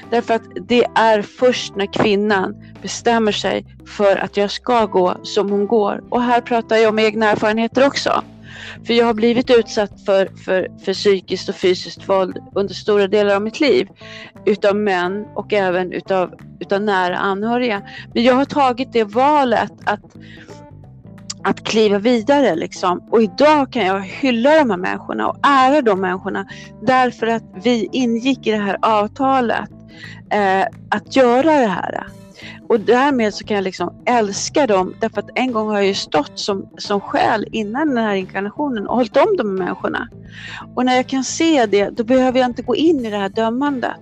Därför 0.10 0.34
att 0.34 0.42
det 0.68 0.86
är 0.96 1.22
först 1.22 1.76
när 1.76 1.94
kvinnan 1.94 2.56
bestämmer 2.82 3.32
sig 3.32 3.66
för 3.86 4.18
att 4.18 4.38
jag 4.38 4.52
ska 4.52 4.86
gå 4.86 5.18
som 5.24 5.52
hon 5.52 5.68
går. 5.68 6.04
Och 6.10 6.22
här 6.22 6.42
pratar 6.42 6.76
jag 6.76 6.90
om 6.90 7.00
egna 7.00 7.32
erfarenheter 7.32 7.88
också. 7.88 8.24
För 8.86 8.94
jag 8.94 9.06
har 9.06 9.14
blivit 9.14 9.50
utsatt 9.50 10.06
för, 10.06 10.30
för, 10.46 10.68
för 10.86 10.94
psykiskt 10.94 11.50
och 11.50 11.56
fysiskt 11.56 12.10
våld 12.10 12.38
under 12.56 12.74
stora 12.74 13.08
delar 13.08 13.36
av 13.36 13.42
mitt 13.42 13.60
liv. 13.60 13.88
Utav 14.46 14.76
män 14.76 15.26
och 15.36 15.54
även 15.54 15.92
utav, 15.92 16.34
utav 16.60 16.82
nära 16.82 17.18
anhöriga. 17.18 17.82
Men 18.14 18.24
jag 18.24 18.34
har 18.34 18.46
tagit 18.46 18.94
det 18.94 19.04
valet 19.04 19.72
att 19.84 20.16
att 21.44 21.64
kliva 21.64 22.00
vidare 22.00 22.56
liksom. 22.56 23.08
Och 23.12 23.22
idag 23.22 23.74
kan 23.74 23.86
jag 23.86 24.02
hylla 24.02 24.50
de 24.50 24.70
här 24.70 24.78
människorna 24.78 25.28
och 25.28 25.38
ära 25.44 25.82
de 25.82 26.02
människorna 26.02 26.48
därför 26.82 27.28
att 27.28 27.44
vi 27.64 27.90
ingick 27.92 28.48
i 28.48 28.52
det 28.52 28.58
här 28.58 28.78
avtalet 28.82 29.70
eh, 30.32 30.66
att 30.90 31.16
göra 31.16 31.60
det 31.60 31.68
här. 31.68 32.08
Och 32.68 32.80
därmed 32.80 33.34
så 33.34 33.46
kan 33.46 33.56
jag 33.56 33.64
liksom 33.64 33.94
älska 34.06 34.68
dem 34.68 34.94
därför 35.00 35.22
att 35.22 35.30
en 35.36 35.52
gång 35.52 35.68
har 35.68 35.76
jag 35.76 35.88
ju 35.88 35.94
stått 35.94 36.40
som, 36.40 36.70
som 36.78 37.02
själ 37.02 37.46
innan 37.52 37.88
den 37.88 37.98
här 37.98 38.16
inkarnationen 38.16 38.88
och 38.88 38.96
hållit 38.96 39.18
om 39.18 39.38
de 39.38 39.56
människorna. 39.56 40.10
Och 40.76 40.86
när 40.86 40.96
jag 40.96 41.08
kan 41.08 41.24
se 41.24 41.66
det, 41.66 41.90
då 41.90 42.04
behöver 42.04 42.40
jag 42.40 42.50
inte 42.50 42.62
gå 42.62 42.76
in 42.76 43.06
i 43.06 43.10
det 43.10 43.18
här 43.18 43.30
dömandet. 43.30 43.98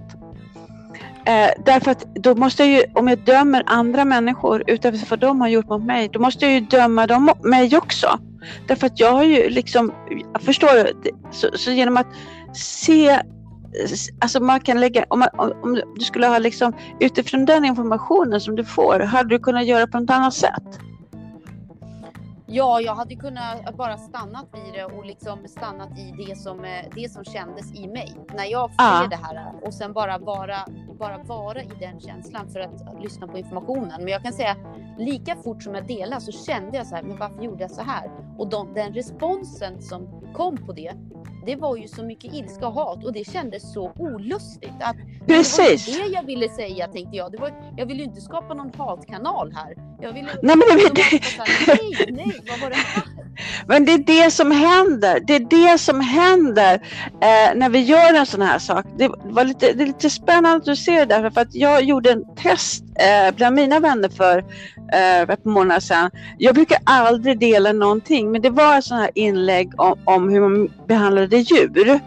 Eh, 1.26 1.50
därför 1.66 1.92
att 1.92 2.16
då 2.16 2.36
måste 2.36 2.64
jag 2.64 2.72
ju, 2.72 2.84
om 2.94 3.08
jag 3.08 3.20
dömer 3.20 3.64
andra 3.66 4.06
människor 4.06 4.64
utöver 4.68 5.00
vad 5.10 5.20
de 5.20 5.42
har 5.42 5.48
gjort 5.48 5.70
mot 5.70 5.86
mig, 5.86 6.10
då 6.14 6.20
måste 6.20 6.46
jag 6.46 6.54
ju 6.54 6.60
döma 6.60 7.08
dem, 7.08 7.34
mig 7.44 7.78
också. 7.78 8.20
Därför 8.68 8.88
att 8.88 9.00
jag 9.00 9.12
har 9.12 9.24
ju 9.24 9.50
liksom, 9.50 9.94
jag 10.34 10.42
förstår 10.42 10.90
så, 11.32 11.50
så 11.54 11.72
genom 11.72 11.98
att 11.98 12.08
se 12.54 13.22
Alltså 14.20 14.40
man 14.40 14.60
kan 14.60 14.80
lägga, 14.80 15.06
om, 15.10 15.20
man, 15.20 15.30
om 15.64 15.82
du 15.96 16.06
skulle 16.06 16.28
ha 16.28 16.38
liksom 16.38 16.74
utifrån 17.00 17.46
den 17.46 17.66
informationen 17.66 18.42
som 18.42 18.56
du 18.56 18.66
får, 18.66 19.00
hade 19.00 19.30
du 19.30 19.40
kunnat 19.40 19.66
göra 19.66 19.88
på 19.88 20.00
något 20.00 20.10
annat 20.10 20.34
sätt? 20.34 20.80
Ja, 22.48 22.82
jag 22.82 22.96
hade 22.96 23.16
kunnat 23.16 23.78
bara 23.78 23.98
stannat 23.98 24.46
vid 24.54 24.74
det 24.74 24.86
och 24.86 25.06
liksom 25.06 25.48
stannat 25.48 26.00
i 26.00 26.26
det 26.28 26.36
som, 26.36 26.66
eh, 26.66 26.86
det 26.96 27.12
som 27.12 27.24
kändes 27.24 27.74
i 27.74 27.88
mig 27.88 28.16
när 28.36 28.46
jag 28.46 28.70
ser 28.70 28.76
ah. 28.78 29.08
det 29.10 29.16
här 29.16 29.54
och 29.62 29.74
sen 29.74 29.94
bara 29.94 30.18
vara, 30.18 30.58
bara 31.00 31.18
vara 31.18 31.62
i 31.62 31.72
den 31.80 32.00
känslan 32.00 32.50
för 32.50 32.60
att 32.60 33.04
lyssna 33.04 33.28
på 33.28 33.38
informationen. 33.38 34.04
Men 34.04 34.08
jag 34.08 34.24
kan 34.24 34.34
säga 34.34 34.56
lika 34.98 35.36
fort 35.36 35.64
som 35.64 35.76
jag 35.76 35.88
delade 35.88 36.22
så 36.22 36.32
kände 36.32 36.78
jag 36.78 36.88
så 36.88 36.96
här, 36.96 37.04
men 37.04 37.18
varför 37.18 37.44
gjorde 37.44 37.64
jag 37.64 37.72
så 37.72 37.82
här? 37.82 38.12
Och 38.38 38.50
de, 38.50 38.74
den 38.74 38.94
responsen 38.94 39.82
som 39.82 40.08
kom 40.34 40.58
på 40.58 40.74
det, 40.74 40.94
det 41.46 41.56
var 41.56 41.78
ju 41.78 41.88
så 41.88 42.04
mycket 42.04 42.34
ilska 42.34 42.68
och 42.68 42.74
hat 42.74 43.04
och 43.06 43.14
det 43.14 43.32
kändes 43.32 43.74
så 43.74 43.92
olustigt. 43.98 44.74
Att 44.80 44.96
Precis. 45.28 45.86
Det 45.86 45.92
var 45.92 46.10
det 46.10 46.14
jag 46.14 46.26
ville 46.26 46.50
säga 46.50 46.88
tänkte 46.88 47.18
jag. 47.18 47.32
Det 47.32 47.38
var, 47.38 47.52
jag 47.78 47.86
ville 47.86 48.00
ju 48.00 48.06
inte 48.06 48.22
skapa 48.22 48.54
någon 48.54 48.72
hatkanal 48.78 49.52
här. 49.56 49.76
Jag 50.02 50.14
ville... 50.14 50.30
Nej, 50.42 50.56
men 50.56 50.94
det... 50.96 51.02
Här, 51.02 51.68
nej, 51.68 52.06
nej, 52.12 52.42
vad 52.50 52.60
var 52.60 52.70
det 52.70 52.76
här? 52.76 53.04
Men 53.68 53.86
det 53.86 53.92
är 53.92 53.98
det 53.98 54.32
som 54.32 54.52
händer. 54.52 55.20
Det 55.20 55.36
är 55.36 55.72
det 55.72 55.78
som 55.78 56.00
händer 56.00 56.74
eh, 57.22 57.56
när 57.56 57.70
vi 57.70 57.80
gör 57.80 58.14
en 58.14 58.26
sån 58.26 58.42
här 58.42 58.60
sak. 58.60 58.86
Det, 58.98 59.08
var 59.24 59.44
lite, 59.44 59.74
det 59.74 59.84
är 59.84 59.88
lite 59.88 60.10
spännande 60.10 60.58
att 60.58 60.66
du 60.66 60.76
ser 60.76 61.06
det 61.06 61.06
där 61.06 61.30
för 61.30 61.42
att 61.42 61.56
jag 61.56 61.84
gjorde 61.84 62.12
en 62.12 62.36
test 62.36 62.84
eh, 62.96 63.36
bland 63.36 63.56
mina 63.56 63.80
vänner 63.80 64.10
för 64.10 64.46
eh, 64.94 65.22
ett 65.22 65.44
par 65.44 65.50
månader 65.50 65.80
sedan. 65.80 66.12
Jag 66.38 66.56
brukar 66.56 66.78
aldrig 66.84 67.40
dela 67.40 67.72
någonting 67.72 68.32
men 68.32 68.42
det 68.42 68.50
var 68.50 68.82
sådana 68.82 69.04
här 69.04 69.12
inlägg 69.16 69.72
om, 69.78 70.00
om 70.04 70.30
hur 70.30 70.42
man 70.42 70.70
behandlade 70.88 71.38
djur. 71.38 72.00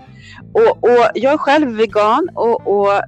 Och, 0.53 0.85
och 0.85 1.07
jag 1.15 1.33
är 1.33 1.39
själv 1.39 1.77
vegan 1.77 2.29
och, 2.35 2.67
och 2.67 2.93
eh, 2.95 3.03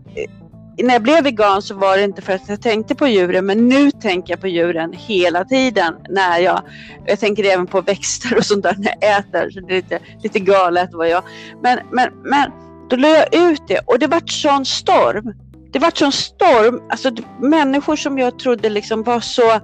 när 0.83 0.95
jag 0.95 1.03
blev 1.03 1.25
vegan 1.25 1.63
så 1.63 1.75
var 1.75 1.97
det 1.97 2.05
inte 2.05 2.23
för 2.23 2.33
att 2.33 2.49
jag 2.49 2.63
tänkte 2.63 2.95
på 2.95 3.07
djuren 3.07 3.47
men 3.47 3.69
nu 3.69 3.91
tänker 3.91 4.33
jag 4.33 4.41
på 4.41 4.49
djuren 4.49 4.93
hela 4.93 5.45
tiden 5.45 5.95
när 6.09 6.39
jag, 6.39 6.63
jag 7.07 7.21
tänker 7.21 7.45
även 7.45 7.67
på 7.67 7.81
växter 7.81 8.37
och 8.37 8.45
sånt 8.45 8.63
där 8.63 8.75
när 8.79 8.95
jag 9.01 9.19
äter. 9.19 9.51
Så 9.51 9.61
det 9.61 9.73
är 9.73 9.77
lite, 9.77 9.99
lite 10.23 10.39
galet 10.39 10.91
vad 10.93 11.09
jag, 11.09 11.23
men, 11.63 11.79
men, 11.91 12.09
men 12.25 12.51
då 12.91 12.97
la 12.97 13.09
jag 13.09 13.35
ut 13.35 13.63
det 13.69 13.79
och 13.79 13.99
det 13.99 14.07
vart 14.07 14.31
sån 14.31 14.65
storm. 14.65 15.35
Det 15.73 15.79
vart 15.79 15.97
sån 15.97 16.13
storm, 16.13 16.83
alltså 16.91 17.11
människor 17.41 17.97
som 17.97 18.19
jag 18.19 18.39
trodde 18.39 18.69
liksom 18.69 19.03
var 19.03 19.21
så 19.21 19.61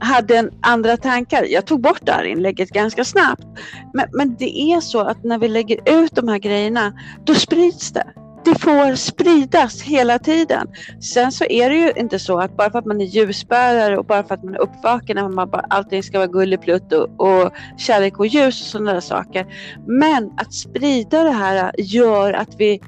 hade 0.00 0.36
en 0.36 0.50
andra 0.62 0.96
tankar. 0.96 1.44
Jag 1.48 1.66
tog 1.66 1.80
bort 1.80 2.00
det 2.02 2.12
här 2.12 2.24
inlägget 2.24 2.70
ganska 2.70 3.04
snabbt. 3.04 3.46
Men, 3.94 4.06
men 4.12 4.36
det 4.36 4.58
är 4.58 4.80
så 4.80 5.00
att 5.00 5.24
när 5.24 5.38
vi 5.38 5.48
lägger 5.48 6.02
ut 6.02 6.14
de 6.14 6.28
här 6.28 6.38
grejerna, 6.38 6.92
då 7.24 7.34
sprids 7.34 7.92
det 7.92 8.12
det 8.44 8.58
får 8.58 8.94
spridas 8.94 9.82
hela 9.82 10.18
tiden. 10.18 10.66
Sen 11.00 11.32
så 11.32 11.44
är 11.44 11.70
det 11.70 11.76
ju 11.76 11.92
inte 11.96 12.18
så 12.18 12.38
att 12.38 12.56
bara 12.56 12.70
för 12.70 12.78
att 12.78 12.84
man 12.84 13.00
är 13.00 13.04
ljusbärare 13.04 13.98
och 13.98 14.04
bara 14.04 14.24
för 14.24 14.34
att 14.34 14.44
man 14.44 14.54
är 14.54 14.58
uppvaken 14.58 15.18
att 15.18 15.34
man 15.34 15.50
bara, 15.50 15.64
allting 15.70 16.02
ska 16.02 16.18
vara 16.18 16.28
gulleplutt 16.28 16.92
och, 16.92 17.20
och 17.20 17.52
kärlek 17.76 18.18
och 18.18 18.26
ljus 18.26 18.60
och 18.60 18.66
sådana 18.66 18.92
där 18.92 19.00
saker. 19.00 19.46
Men 19.86 20.30
att 20.36 20.54
sprida 20.54 21.24
det 21.24 21.30
här 21.30 21.72
gör 21.78 22.32
att 22.32 22.54
vi 22.58 22.80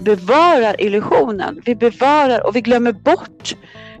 bevarar 0.00 0.80
illusionen. 0.80 1.60
Vi 1.64 1.74
bevarar 1.74 2.46
och 2.46 2.56
vi 2.56 2.60
glömmer 2.60 2.92
bort 2.92 3.54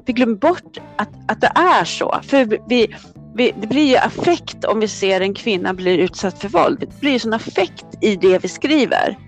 vi 0.08 0.12
glömmer 0.12 0.34
bort 0.34 0.78
att, 0.96 1.08
att 1.28 1.40
det 1.40 1.52
är 1.54 1.84
så. 1.84 2.20
För 2.22 2.44
vi, 2.68 2.94
vi, 3.34 3.52
det 3.60 3.66
blir 3.66 3.88
ju 3.88 3.96
affekt 3.96 4.64
om 4.64 4.80
vi 4.80 4.88
ser 4.88 5.20
en 5.20 5.34
kvinna 5.34 5.74
bli 5.74 5.96
utsatt 5.96 6.38
för 6.38 6.48
våld. 6.48 6.80
Det 6.80 7.00
blir 7.00 7.12
ju 7.12 7.18
sån 7.18 7.32
affekt 7.32 7.86
i 8.00 8.16
det 8.16 8.38
vi 8.38 8.48
skriver. 8.48 9.18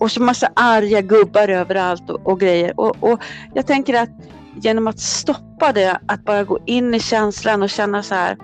Och 0.00 0.12
så 0.12 0.22
massa 0.22 0.48
arga 0.56 1.00
gubbar 1.00 1.48
överallt 1.48 2.10
och, 2.10 2.26
och 2.26 2.40
grejer. 2.40 2.80
Och, 2.80 2.96
och, 3.00 3.20
jag 3.54 3.66
tänker 3.66 3.94
att 3.94 4.10
genom 4.60 4.86
att 4.86 5.00
stoppa 5.00 5.72
det, 5.72 6.00
att 6.06 6.24
bara 6.24 6.44
gå 6.44 6.58
in 6.66 6.94
i 6.94 7.00
känslan 7.00 7.62
och 7.62 7.70
känna 7.70 8.02
så 8.02 8.14
här. 8.14 8.36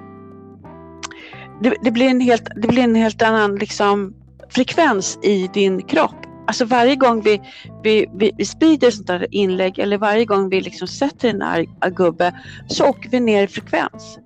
Det, 1.63 1.75
det 1.83 1.91
blir, 1.91 2.07
en 2.07 2.21
helt, 2.21 2.49
det 2.57 2.69
blir 2.69 2.83
en 2.83 2.95
helt 2.95 3.23
annan 3.23 3.57
liksom, 3.57 4.15
frekvens 4.49 5.19
i 5.23 5.51
din 5.53 5.83
kropp. 5.83 6.24
Alltså 6.47 6.65
varje 6.65 6.97
gång 6.97 7.21
vi, 7.21 7.41
vi, 7.83 8.07
vi, 8.15 8.33
vi 8.37 8.45
sprider 8.45 8.91
sånt 8.91 9.07
där 9.07 9.27
inlägg 9.31 9.79
eller 9.79 9.99
varje 9.99 10.25
gång 10.25 10.49
vi 10.49 10.61
liksom 10.61 10.89
sätter 10.89 11.29
en 11.29 11.43
arg 11.43 11.69
gubbe 11.91 12.35
så 12.69 12.85
åker 12.85 13.11
vi 13.11 13.21
ner 13.21 13.43
i 13.43 13.47
frekvens. 13.47 14.19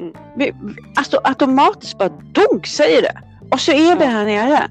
Mm. 0.00 0.12
Vi, 0.36 0.54
alltså 0.96 1.20
automatiskt 1.24 1.98
bara 1.98 2.08
dunk 2.08 2.66
säger 2.66 3.02
det. 3.02 3.18
Och 3.50 3.60
så 3.60 3.72
är 3.72 3.96
vi 3.96 4.04
här 4.04 4.24
nere. 4.24 4.68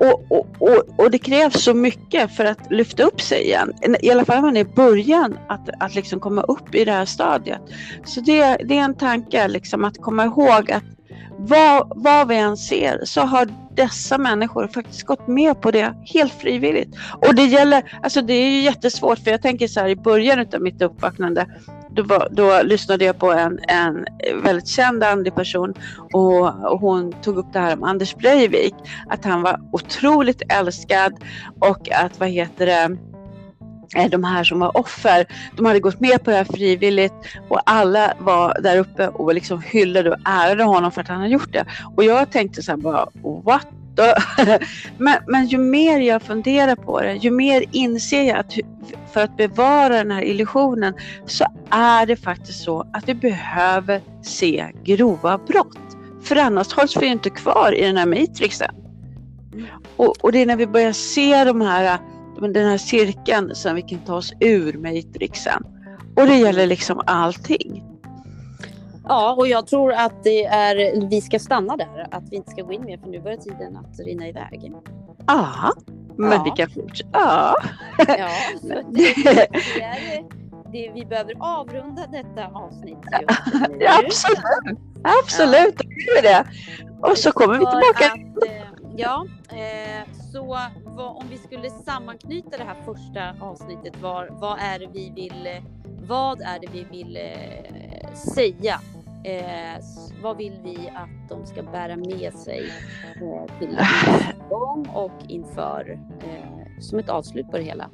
Och, 0.00 0.32
och, 0.32 0.46
och, 0.58 1.00
och, 1.00 1.10
det 1.10 1.18
krävs 1.18 1.62
så 1.62 1.74
mycket 1.74 2.36
för 2.36 2.44
att 2.44 2.70
lyfta 2.70 3.02
upp 3.02 3.20
sig 3.20 3.44
igen. 3.44 3.72
I 4.02 4.10
alla 4.10 4.24
fall 4.24 4.36
när 4.36 4.42
man 4.42 4.56
är 4.56 4.60
i 4.60 4.64
början 4.64 5.38
att, 5.48 5.68
att 5.80 5.94
liksom 5.94 6.20
komma 6.20 6.42
upp 6.42 6.74
i 6.74 6.84
det 6.84 6.92
här 6.92 7.04
stadiet. 7.04 7.60
Så 8.04 8.20
det, 8.20 8.56
det 8.64 8.78
är 8.78 8.82
en 8.82 8.94
tanke 8.94 9.48
liksom 9.48 9.84
att 9.84 9.98
komma 10.02 10.24
ihåg 10.24 10.70
att 10.72 10.84
vad, 11.38 11.92
vad 11.96 12.28
vi 12.28 12.36
än 12.36 12.56
ser 12.56 13.04
så 13.04 13.20
har 13.20 13.48
dessa 13.76 14.18
människor 14.18 14.66
faktiskt 14.66 15.02
gått 15.02 15.28
med 15.28 15.60
på 15.60 15.70
det 15.70 15.94
helt 16.04 16.32
frivilligt. 16.32 16.96
Och 17.26 17.34
det 17.34 17.44
gäller, 17.44 17.98
alltså 18.02 18.22
det 18.22 18.32
är 18.32 18.50
ju 18.50 18.60
jättesvårt 18.60 19.18
för 19.18 19.30
jag 19.30 19.42
tänker 19.42 19.68
så 19.68 19.80
här 19.80 19.88
i 19.88 19.96
början 19.96 20.46
av 20.54 20.60
mitt 20.60 20.82
uppvaknande 20.82 21.46
då, 21.90 22.02
var, 22.02 22.28
då 22.30 22.62
lyssnade 22.62 23.04
jag 23.04 23.18
på 23.18 23.32
en, 23.32 23.58
en 23.68 24.04
väldigt 24.42 24.68
känd 24.68 25.04
andlig 25.04 25.34
person 25.34 25.74
och, 26.12 26.72
och, 26.72 26.80
hon 26.80 27.12
tog 27.12 27.36
upp 27.36 27.52
det 27.52 27.58
här 27.58 27.76
om 27.76 27.82
Anders 27.82 28.14
Breivik. 28.14 28.74
Att 29.08 29.24
han 29.24 29.42
var 29.42 29.60
otroligt 29.72 30.42
älskad 30.52 31.12
och 31.60 31.90
att 31.92 32.20
vad 32.20 32.28
heter 32.28 32.66
det 32.66 32.96
de 34.10 34.24
här 34.24 34.44
som 34.44 34.58
var 34.58 34.76
offer, 34.76 35.26
de 35.56 35.66
hade 35.66 35.80
gått 35.80 36.00
med 36.00 36.24
på 36.24 36.30
det 36.30 36.36
här 36.36 36.44
frivilligt 36.44 37.14
och 37.48 37.60
alla 37.66 38.14
var 38.18 38.60
där 38.62 38.78
uppe 38.78 39.08
och 39.08 39.34
liksom 39.34 39.62
hyllade 39.62 40.10
och 40.10 40.18
ärade 40.24 40.64
honom 40.64 40.92
för 40.92 41.00
att 41.00 41.08
han 41.08 41.16
hade 41.16 41.32
gjort 41.32 41.52
det. 41.52 41.64
Och 41.96 42.04
jag 42.04 42.30
tänkte 42.30 42.62
så 42.62 42.72
här 42.72 42.76
bara, 42.76 43.06
what 43.44 43.66
men, 44.98 45.18
men 45.26 45.46
ju 45.46 45.58
mer 45.58 46.00
jag 46.00 46.22
funderar 46.22 46.76
på 46.76 47.00
det, 47.00 47.14
ju 47.14 47.30
mer 47.30 47.64
inser 47.72 48.22
jag 48.22 48.38
att 48.38 48.54
för 49.12 49.20
att 49.20 49.36
bevara 49.36 49.96
den 49.96 50.10
här 50.10 50.22
illusionen 50.22 50.94
så 51.26 51.44
är 51.70 52.06
det 52.06 52.16
faktiskt 52.16 52.64
så 52.64 52.86
att 52.92 53.08
vi 53.08 53.14
behöver 53.14 54.00
se 54.22 54.66
grova 54.84 55.38
brott. 55.38 55.78
För 56.22 56.36
annars 56.36 56.72
hålls 56.72 56.96
vi 56.96 57.06
inte 57.06 57.30
kvar 57.30 57.74
i 57.76 57.84
den 57.84 57.96
här 57.96 58.06
matrixen. 58.06 58.74
Och, 59.96 60.24
och 60.24 60.32
det 60.32 60.42
är 60.42 60.46
när 60.46 60.56
vi 60.56 60.66
börjar 60.66 60.92
se 60.92 61.44
de 61.44 61.60
här, 61.60 61.98
den 62.40 62.68
här 62.68 62.78
cirkeln 62.78 63.54
som 63.54 63.74
vi 63.74 63.82
kan 63.82 63.98
ta 63.98 64.14
oss 64.14 64.32
ur 64.40 64.72
matrixen. 64.72 65.62
Och 66.16 66.26
det 66.26 66.36
gäller 66.36 66.66
liksom 66.66 67.02
allting. 67.06 67.84
Ja, 69.04 69.34
och 69.38 69.48
jag 69.48 69.66
tror 69.66 69.92
att 69.92 70.24
det 70.24 70.44
är, 70.44 71.08
vi 71.08 71.20
ska 71.20 71.38
stanna 71.38 71.76
där, 71.76 72.08
att 72.10 72.22
vi 72.30 72.36
inte 72.36 72.50
ska 72.50 72.62
gå 72.62 72.72
in 72.72 72.84
mer 72.84 72.98
för 72.98 73.06
nu 73.06 73.20
börjar 73.20 73.36
tiden 73.36 73.76
att 73.76 74.00
rinna 74.00 74.28
iväg. 74.28 74.72
Ja, 75.26 75.72
men 76.16 76.32
ja. 76.32 76.42
vi 76.44 76.50
kan 76.50 76.70
fortsätta. 76.70 77.10
Ja. 77.12 77.56
ja 77.98 78.28
det, 78.62 78.84
det 78.92 79.82
är, 79.82 80.24
det, 80.72 80.90
vi 80.94 81.06
behöver 81.06 81.34
avrunda 81.40 82.06
detta 82.06 82.46
avsnitt. 82.46 82.98
Ja, 83.80 84.02
absolut, 84.04 84.78
absolut, 85.02 85.80
ja. 86.16 86.22
det. 86.22 86.46
Och 87.08 87.18
så 87.18 87.32
kommer 87.32 87.54
vi 87.54 87.66
tillbaka. 87.66 88.06
Att, 88.06 88.48
eh, 88.48 88.62
ja, 88.96 89.26
eh, 89.50 90.12
så 90.32 90.58
vad, 90.98 91.16
om 91.16 91.28
vi 91.30 91.38
skulle 91.38 91.70
sammanknyta 91.70 92.56
det 92.56 92.64
här 92.64 92.82
första 92.84 93.44
avsnittet, 93.46 94.02
var, 94.02 94.28
vad 94.30 94.58
är 94.60 94.78
det 94.78 94.86
vi 94.92 95.10
vill, 95.10 95.48
vad 96.08 96.40
är 96.40 96.58
det 96.60 96.68
vi 96.72 96.84
vill 96.84 97.16
eh, 97.16 98.14
säga 98.14 98.80
Eh, 99.24 99.84
vad 100.22 100.36
vill 100.36 100.52
vi 100.64 100.76
att 100.94 101.28
de 101.28 101.46
ska 101.46 101.62
bära 101.62 101.96
med 101.96 102.32
sig 102.34 102.72
eh, 103.22 103.58
till 103.58 103.78
gång 104.50 104.86
och 104.94 105.12
inför 105.28 105.98
eh, 106.22 106.80
som 106.80 106.98
ett 106.98 107.08
avslut 107.08 107.50
på 107.50 107.56
det 107.56 107.62
hela? 107.62 107.90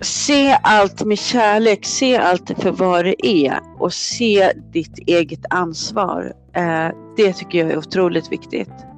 Se 0.00 0.58
allt 0.62 1.04
med 1.04 1.18
kärlek, 1.18 1.84
se 1.84 2.16
allt 2.16 2.50
för 2.58 2.70
vad 2.70 3.04
det 3.04 3.26
är 3.26 3.60
och 3.78 3.92
se 3.92 4.52
ditt 4.72 4.98
eget 4.98 5.44
ansvar. 5.50 6.32
Eh, 6.52 6.88
det 7.16 7.32
tycker 7.32 7.58
jag 7.58 7.70
är 7.70 7.78
otroligt 7.78 8.32
viktigt. 8.32 8.91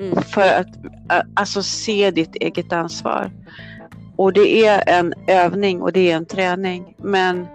Mm. 0.00 0.22
För 0.22 0.60
att 0.60 0.68
alltså 1.34 1.62
se 1.62 2.10
ditt 2.10 2.34
eget 2.34 2.72
ansvar. 2.72 3.30
Och 4.16 4.32
det 4.32 4.66
är 4.66 4.82
en 4.86 5.14
övning 5.26 5.82
och 5.82 5.92
det 5.92 6.10
är 6.10 6.16
en 6.16 6.26
träning. 6.26 6.94
Men 6.96 7.46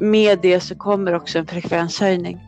med 0.00 0.38
det 0.42 0.60
så 0.60 0.74
kommer 0.74 1.14
också 1.14 1.38
en 1.38 1.46
frekvenshöjning. 1.46 2.40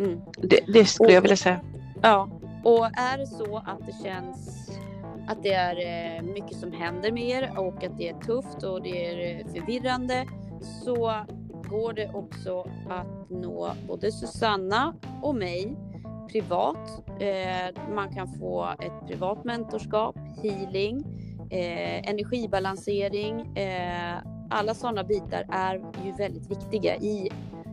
Mm. 0.00 0.20
Det, 0.42 0.60
det, 0.66 0.84
skulle 0.84 1.08
och, 1.08 1.14
jag 1.14 1.20
vilja 1.20 1.36
säga. 1.36 1.60
Ja, 2.02 2.28
och 2.64 2.84
är 2.84 3.18
det 3.18 3.26
så 3.26 3.56
att 3.56 3.86
det 3.86 4.08
känns 4.08 4.70
att 5.28 5.42
det 5.42 5.52
är 5.52 5.76
eh, 5.76 6.22
mycket 6.22 6.56
som 6.56 6.72
händer 6.72 7.12
med 7.12 7.28
er 7.28 7.58
och 7.58 7.84
att 7.84 7.98
det 7.98 8.08
är 8.08 8.14
tufft 8.14 8.62
och 8.62 8.82
det 8.82 9.06
är 9.06 9.40
eh, 9.40 9.46
förvirrande 9.52 10.26
så 10.84 11.24
går 11.68 11.92
det 11.92 12.10
också 12.14 12.60
att 12.90 13.30
nå 13.30 13.72
både 13.88 14.12
Susanna 14.12 14.94
och 15.22 15.34
mig 15.34 15.76
privat. 16.32 16.76
Eh, 17.20 17.94
man 17.94 18.14
kan 18.14 18.28
få 18.28 18.68
ett 18.80 19.08
privat 19.08 19.44
mentorskap, 19.44 20.16
healing, 20.42 21.04
eh, 21.50 22.08
energibalansering. 22.10 23.56
Eh, 23.56 24.16
alla 24.50 24.74
sådana 24.74 25.04
bitar 25.04 25.44
är 25.52 25.74
ju 26.04 26.12
väldigt 26.18 26.50
viktiga 26.50 26.96
i 26.96 27.28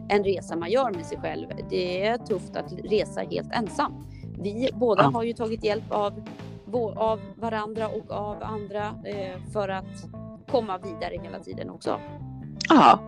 en 0.09 0.23
resa 0.23 0.55
man 0.55 0.69
gör 0.71 0.91
med 0.91 1.05
sig 1.05 1.17
själv. 1.17 1.47
Det 1.69 2.05
är 2.05 2.17
tufft 2.17 2.55
att 2.55 2.73
resa 2.83 3.21
helt 3.31 3.51
ensam. 3.53 4.05
Vi 4.41 4.69
båda 4.73 5.03
Ja. 5.03 5.09
har 5.09 5.23
ju 5.23 5.33
tagit 5.33 5.63
hjälp 5.63 5.91
av, 5.91 6.23
av 6.95 7.19
varandra 7.35 7.87
och 7.87 8.11
av 8.11 8.37
andra 8.43 8.93
för 9.53 9.69
att 9.69 9.85
komma 10.51 10.77
vidare 10.77 11.17
hela 11.23 11.39
tiden 11.39 11.69
också. 11.69 11.99
Ja, 12.69 12.99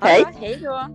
Det 0.00 0.06
Hej. 0.06 0.24
Hej 0.40 0.60
då! 0.62 0.86